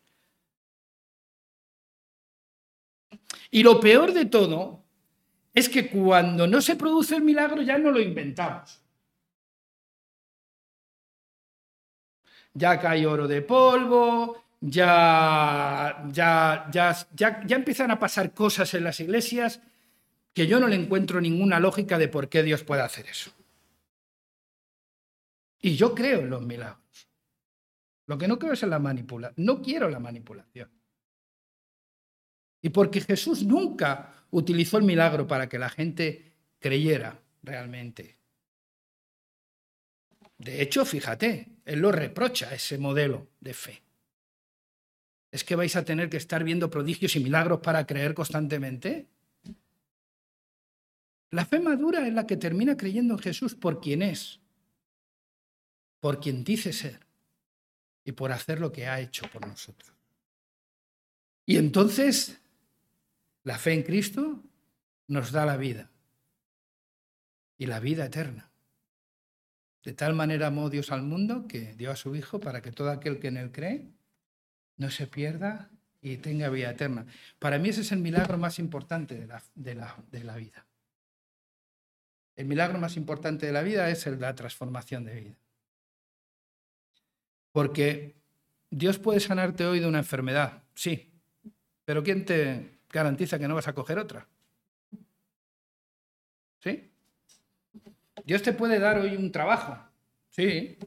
Y 3.51 3.63
lo 3.63 3.79
peor 3.79 4.13
de 4.13 4.25
todo 4.25 4.83
es 5.53 5.69
que 5.69 5.89
cuando 5.89 6.47
no 6.47 6.61
se 6.61 6.75
produce 6.75 7.15
el 7.15 7.23
milagro 7.23 7.61
ya 7.61 7.77
no 7.77 7.91
lo 7.91 7.99
inventamos. 7.99 8.81
Ya 12.55 12.79
cae 12.79 13.05
oro 13.05 13.27
de 13.27 13.41
polvo, 13.41 14.43
ya, 14.59 16.05
ya, 16.11 16.67
ya, 16.71 16.95
ya, 17.13 17.55
empiezan 17.55 17.91
a 17.91 17.99
pasar 17.99 18.33
cosas 18.33 18.73
en 18.73 18.83
las 18.83 18.99
iglesias 18.99 19.61
que 20.33 20.47
yo 20.47 20.59
no 20.59 20.67
le 20.67 20.75
encuentro 20.75 21.19
ninguna 21.19 21.59
lógica 21.59 21.97
de 21.97 22.07
por 22.07 22.29
qué 22.29 22.43
Dios 22.43 22.63
puede 22.63 22.81
hacer 22.81 23.07
eso. 23.07 23.31
Y 25.63 25.75
yo 25.75 25.95
creo 25.95 26.19
en 26.19 26.29
los 26.29 26.45
milagros. 26.45 27.09
Lo 28.05 28.17
que 28.17 28.27
no 28.27 28.37
creo 28.37 28.53
es 28.53 28.61
en 28.61 28.69
la 28.69 28.79
manipulación. 28.79 29.45
No 29.45 29.61
quiero 29.61 29.89
la 29.89 29.99
manipulación. 29.99 30.69
Y 32.61 32.69
porque 32.69 33.01
Jesús 33.01 33.43
nunca 33.43 34.25
utilizó 34.29 34.77
el 34.77 34.83
milagro 34.83 35.25
para 35.25 35.49
que 35.49 35.57
la 35.57 35.69
gente 35.69 36.33
creyera 36.59 37.19
realmente. 37.41 38.19
De 40.37 40.61
hecho, 40.61 40.85
fíjate, 40.85 41.47
Él 41.65 41.79
lo 41.79 41.91
reprocha 41.91 42.53
ese 42.53 42.77
modelo 42.77 43.29
de 43.39 43.53
fe 43.55 43.83
es 45.33 45.43
que 45.43 45.55
vais 45.55 45.75
a 45.75 45.83
tener 45.83 46.11
que 46.11 46.17
estar 46.17 46.43
viendo 46.43 46.69
prodigios 46.69 47.15
y 47.15 47.19
milagros 47.19 47.59
para 47.59 47.87
creer 47.87 48.13
constantemente. 48.13 49.07
La 51.31 51.43
fe 51.43 51.59
madura 51.59 52.07
es 52.07 52.13
la 52.13 52.27
que 52.27 52.37
termina 52.37 52.77
creyendo 52.77 53.15
en 53.15 53.19
Jesús 53.19 53.55
por 53.55 53.81
quien 53.81 54.03
es, 54.03 54.42
por 56.03 56.19
quien 56.19 56.43
dice 56.43 56.73
ser. 56.73 56.99
y 58.03 58.11
por 58.11 58.33
hacer 58.33 58.59
lo 58.59 58.73
que 58.73 58.87
ha 58.87 58.99
hecho 58.99 59.25
por 59.31 59.47
nosotros. 59.47 59.93
Y 61.45 61.55
entonces, 61.55 62.41
la 63.45 63.57
fe 63.57 63.71
en 63.71 63.83
Cristo 63.83 64.43
nos 65.07 65.31
da 65.31 65.45
la 65.45 65.55
vida 65.55 65.89
y 67.57 67.67
la 67.67 67.79
vida 67.79 68.03
eterna. 68.03 68.51
De 69.85 69.93
tal 69.93 70.13
manera 70.13 70.47
amó 70.47 70.69
Dios 70.69 70.91
al 70.91 71.03
mundo 71.03 71.47
que 71.47 71.73
dio 71.75 71.91
a 71.91 71.95
su 71.95 72.13
Hijo 72.17 72.41
para 72.41 72.61
que 72.61 72.73
todo 72.73 72.91
aquel 72.91 73.19
que 73.21 73.29
en 73.29 73.37
él 73.37 73.53
cree 73.53 73.87
no 74.75 74.91
se 74.91 75.07
pierda 75.07 75.69
y 76.01 76.17
tenga 76.17 76.49
vida 76.49 76.71
eterna. 76.71 77.05
Para 77.39 77.59
mí 77.59 77.69
ese 77.69 77.79
es 77.79 77.93
el 77.93 77.99
milagro 77.99 78.37
más 78.37 78.59
importante 78.59 79.15
de 79.15 79.27
la, 79.27 79.41
de 79.55 79.75
la, 79.75 79.95
de 80.11 80.23
la 80.25 80.35
vida. 80.35 80.65
El 82.35 82.47
milagro 82.47 82.77
más 82.77 82.97
importante 82.97 83.45
de 83.45 83.53
la 83.53 83.61
vida 83.61 83.89
es 83.89 84.05
el 84.05 84.19
la 84.19 84.35
transformación 84.35 85.05
de 85.05 85.21
vida. 85.21 85.42
Porque 87.53 88.15
Dios 88.69 88.99
puede 88.99 89.21
sanarte 89.21 89.65
hoy 89.65 89.79
de 89.79 89.87
una 89.87 89.99
enfermedad, 89.99 90.63
sí, 90.73 91.13
pero 91.85 92.03
¿quién 92.03 92.25
te 92.25 92.79
garantiza 92.89 93.39
que 93.39 93.47
no 93.47 93.55
vas 93.55 93.67
a 93.67 93.73
coger 93.73 93.99
otra? 93.99 94.27
¿Sí? 96.59 96.91
Dios 98.25 98.41
te 98.41 98.53
puede 98.53 98.79
dar 98.79 98.97
hoy 98.97 99.15
un 99.15 99.31
trabajo, 99.31 99.77
sí, 100.31 100.77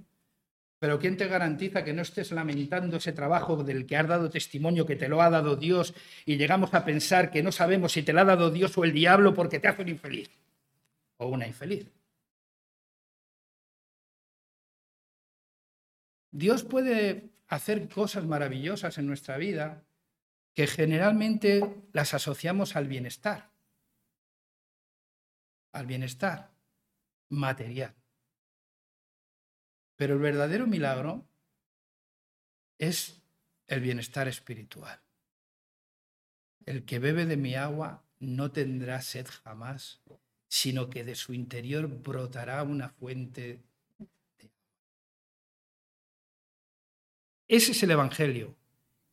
pero 0.80 0.98
¿quién 0.98 1.16
te 1.16 1.28
garantiza 1.28 1.84
que 1.84 1.92
no 1.92 2.02
estés 2.02 2.32
lamentando 2.32 2.96
ese 2.96 3.12
trabajo 3.12 3.62
del 3.62 3.86
que 3.86 3.96
has 3.96 4.08
dado 4.08 4.28
testimonio, 4.28 4.84
que 4.84 4.96
te 4.96 5.08
lo 5.08 5.22
ha 5.22 5.30
dado 5.30 5.54
Dios, 5.54 5.94
y 6.24 6.36
llegamos 6.36 6.74
a 6.74 6.84
pensar 6.84 7.30
que 7.30 7.44
no 7.44 7.52
sabemos 7.52 7.92
si 7.92 8.02
te 8.02 8.12
lo 8.12 8.20
ha 8.20 8.24
dado 8.24 8.50
Dios 8.50 8.76
o 8.76 8.84
el 8.84 8.92
diablo 8.92 9.32
porque 9.34 9.60
te 9.60 9.68
hace 9.68 9.82
un 9.82 9.88
infeliz 9.88 10.28
o 11.18 11.28
una 11.28 11.46
infeliz? 11.46 11.86
Dios 16.36 16.64
puede 16.64 17.30
hacer 17.48 17.88
cosas 17.88 18.26
maravillosas 18.26 18.98
en 18.98 19.06
nuestra 19.06 19.38
vida 19.38 19.86
que 20.52 20.66
generalmente 20.66 21.82
las 21.92 22.12
asociamos 22.12 22.76
al 22.76 22.88
bienestar, 22.88 23.50
al 25.72 25.86
bienestar 25.86 26.50
material. 27.30 27.94
Pero 29.96 30.12
el 30.12 30.20
verdadero 30.20 30.66
milagro 30.66 31.26
es 32.76 33.22
el 33.66 33.80
bienestar 33.80 34.28
espiritual. 34.28 35.00
El 36.66 36.84
que 36.84 36.98
bebe 36.98 37.24
de 37.24 37.38
mi 37.38 37.54
agua 37.54 38.04
no 38.18 38.52
tendrá 38.52 39.00
sed 39.00 39.26
jamás, 39.26 40.02
sino 40.48 40.90
que 40.90 41.02
de 41.02 41.14
su 41.14 41.32
interior 41.32 41.88
brotará 41.88 42.62
una 42.62 42.90
fuente 42.90 43.64
Ese 47.48 47.72
es 47.72 47.82
el 47.82 47.92
Evangelio 47.92 48.54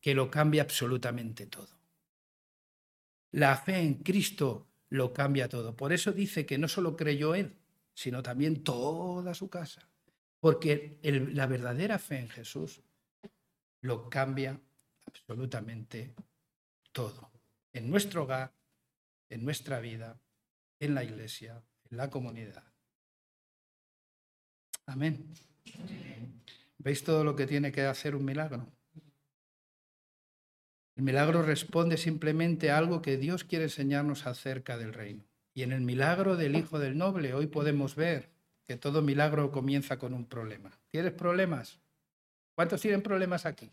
que 0.01 0.13
lo 0.13 0.29
cambia 0.29 0.63
absolutamente 0.63 1.45
todo. 1.47 1.69
La 3.31 3.55
fe 3.57 3.79
en 3.79 3.95
Cristo 3.95 4.67
lo 4.89 5.13
cambia 5.13 5.49
todo. 5.49 5.75
Por 5.75 5.93
eso 5.93 6.11
dice 6.11 6.45
que 6.45 6.57
no 6.57 6.67
solo 6.67 6.95
creyó 6.95 7.35
él, 7.35 7.55
sino 7.93 8.21
también 8.21 8.63
toda 8.63 9.33
su 9.33 9.49
casa. 9.49 9.87
Porque 10.39 10.99
la 11.01 11.47
verdadera 11.47 11.97
fe 11.99 12.19
en 12.19 12.29
Jesús 12.29 12.81
lo 13.81 14.09
cambia 14.09 14.59
absolutamente 15.07 16.13
todo. 16.91 17.31
En 17.71 17.89
nuestro 17.89 18.23
hogar, 18.23 18.53
en 19.29 19.43
nuestra 19.43 19.79
vida, 19.79 20.19
en 20.79 20.93
la 20.93 21.03
iglesia, 21.03 21.63
en 21.89 21.97
la 21.97 22.09
comunidad. 22.09 22.63
Amén. 24.85 25.33
¿Veis 26.83 27.03
todo 27.03 27.23
lo 27.23 27.35
que 27.35 27.47
tiene 27.47 27.71
que 27.71 27.83
hacer 27.83 28.13
un 28.13 28.25
milagro? 28.25 28.67
El 30.95 31.03
milagro 31.03 31.41
responde 31.41 31.95
simplemente 31.97 32.71
a 32.71 32.77
algo 32.77 33.01
que 33.01 33.17
Dios 33.17 33.45
quiere 33.45 33.65
enseñarnos 33.65 34.27
acerca 34.27 34.77
del 34.77 34.93
reino. 34.93 35.23
Y 35.53 35.63
en 35.63 35.71
el 35.71 35.81
milagro 35.81 36.35
del 36.35 36.55
Hijo 36.57 36.79
del 36.79 36.97
Noble 36.97 37.33
hoy 37.33 37.47
podemos 37.47 37.95
ver 37.95 38.29
que 38.65 38.75
todo 38.75 39.01
milagro 39.01 39.51
comienza 39.51 39.97
con 39.97 40.13
un 40.13 40.25
problema. 40.25 40.77
¿Tienes 40.89 41.13
problemas? 41.13 41.79
¿Cuántos 42.53 42.81
tienen 42.81 43.01
problemas 43.01 43.45
aquí? 43.45 43.71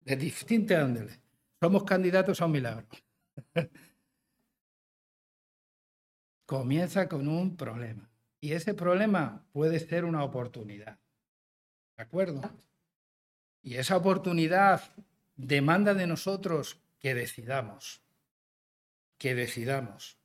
De 0.00 0.16
distinta 0.16 0.82
ándale. 0.82 1.20
Somos 1.60 1.84
candidatos 1.84 2.40
a 2.40 2.46
un 2.46 2.52
milagro. 2.52 2.86
comienza 6.44 7.08
con 7.08 7.28
un 7.28 7.56
problema. 7.56 8.10
Y 8.40 8.52
ese 8.52 8.74
problema 8.74 9.46
puede 9.52 9.78
ser 9.80 10.04
una 10.04 10.22
oportunidad. 10.22 10.98
¿De 11.96 12.02
acuerdo? 12.02 12.42
Y 13.62 13.76
esa 13.76 13.96
oportunidad 13.96 14.92
demanda 15.36 15.94
de 15.94 16.06
nosotros 16.06 16.80
que 16.98 17.14
decidamos, 17.14 18.02
que 19.18 19.34
decidamos. 19.34 20.18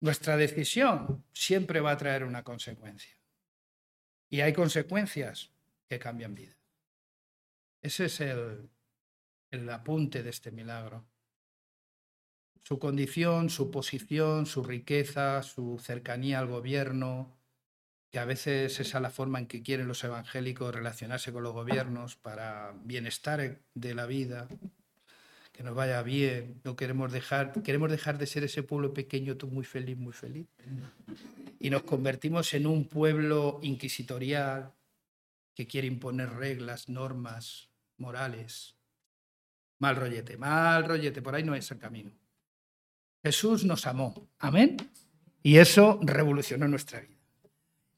Nuestra 0.00 0.36
decisión 0.36 1.24
siempre 1.32 1.80
va 1.80 1.92
a 1.92 1.96
traer 1.96 2.24
una 2.24 2.42
consecuencia. 2.42 3.16
Y 4.28 4.40
hay 4.40 4.52
consecuencias 4.52 5.50
que 5.88 5.98
cambian 5.98 6.34
vida. 6.34 6.56
Ese 7.82 8.06
es 8.06 8.20
el, 8.20 8.70
el 9.50 9.68
apunte 9.70 10.22
de 10.22 10.30
este 10.30 10.50
milagro. 10.50 11.04
Su 12.62 12.78
condición, 12.78 13.50
su 13.50 13.70
posición, 13.70 14.46
su 14.46 14.62
riqueza, 14.62 15.42
su 15.42 15.78
cercanía 15.78 16.38
al 16.38 16.46
gobierno, 16.46 17.39
que 18.10 18.18
a 18.18 18.24
veces 18.24 18.80
esa 18.80 18.98
es 18.98 19.02
la 19.02 19.10
forma 19.10 19.38
en 19.38 19.46
que 19.46 19.62
quieren 19.62 19.86
los 19.86 20.02
evangélicos 20.02 20.74
relacionarse 20.74 21.32
con 21.32 21.44
los 21.44 21.52
gobiernos 21.52 22.16
para 22.16 22.74
bienestar 22.84 23.60
de 23.74 23.94
la 23.94 24.06
vida, 24.06 24.48
que 25.52 25.62
nos 25.62 25.74
vaya 25.74 26.02
bien, 26.02 26.60
no 26.64 26.74
queremos 26.74 27.12
dejar, 27.12 27.62
queremos 27.62 27.90
dejar 27.90 28.18
de 28.18 28.26
ser 28.26 28.42
ese 28.42 28.64
pueblo 28.64 28.92
pequeño, 28.92 29.36
tú 29.36 29.46
muy 29.46 29.64
feliz, 29.64 29.96
muy 29.96 30.12
feliz, 30.12 30.48
y 31.60 31.70
nos 31.70 31.82
convertimos 31.82 32.52
en 32.54 32.66
un 32.66 32.88
pueblo 32.88 33.60
inquisitorial 33.62 34.72
que 35.54 35.66
quiere 35.66 35.86
imponer 35.86 36.30
reglas, 36.30 36.88
normas, 36.88 37.68
morales. 37.98 38.74
Mal 39.78 39.96
rollete, 39.96 40.36
mal 40.36 40.84
rollete, 40.84 41.22
por 41.22 41.34
ahí 41.34 41.44
no 41.44 41.54
es 41.54 41.70
el 41.70 41.78
camino. 41.78 42.10
Jesús 43.22 43.64
nos 43.64 43.86
amó, 43.86 44.28
amén, 44.38 44.76
y 45.42 45.58
eso 45.58 46.00
revolucionó 46.02 46.66
nuestra 46.66 47.00
vida. 47.00 47.19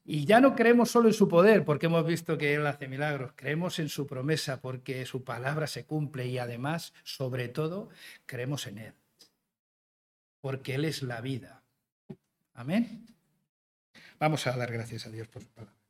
Y 0.05 0.25
ya 0.25 0.41
no 0.41 0.55
creemos 0.55 0.91
solo 0.91 1.07
en 1.07 1.13
su 1.13 1.29
poder, 1.29 1.63
porque 1.63 1.85
hemos 1.85 2.05
visto 2.05 2.37
que 2.37 2.53
Él 2.53 2.67
hace 2.67 2.87
milagros, 2.87 3.31
creemos 3.35 3.79
en 3.79 3.87
su 3.87 4.05
promesa, 4.05 4.59
porque 4.59 5.05
su 5.05 5.23
palabra 5.23 5.65
se 5.67 5.85
cumple 5.85 6.27
y 6.27 6.37
además, 6.37 6.93
sobre 7.03 7.47
todo, 7.47 7.89
creemos 8.25 8.67
en 8.67 8.79
Él, 8.79 8.93
porque 10.41 10.75
Él 10.75 10.85
es 10.85 11.03
la 11.03 11.21
vida. 11.21 11.63
Amén. 12.53 13.05
Vamos 14.19 14.45
a 14.45 14.57
dar 14.57 14.71
gracias 14.71 15.05
a 15.05 15.09
Dios 15.09 15.27
por 15.27 15.41
su 15.41 15.49
palabra. 15.49 15.82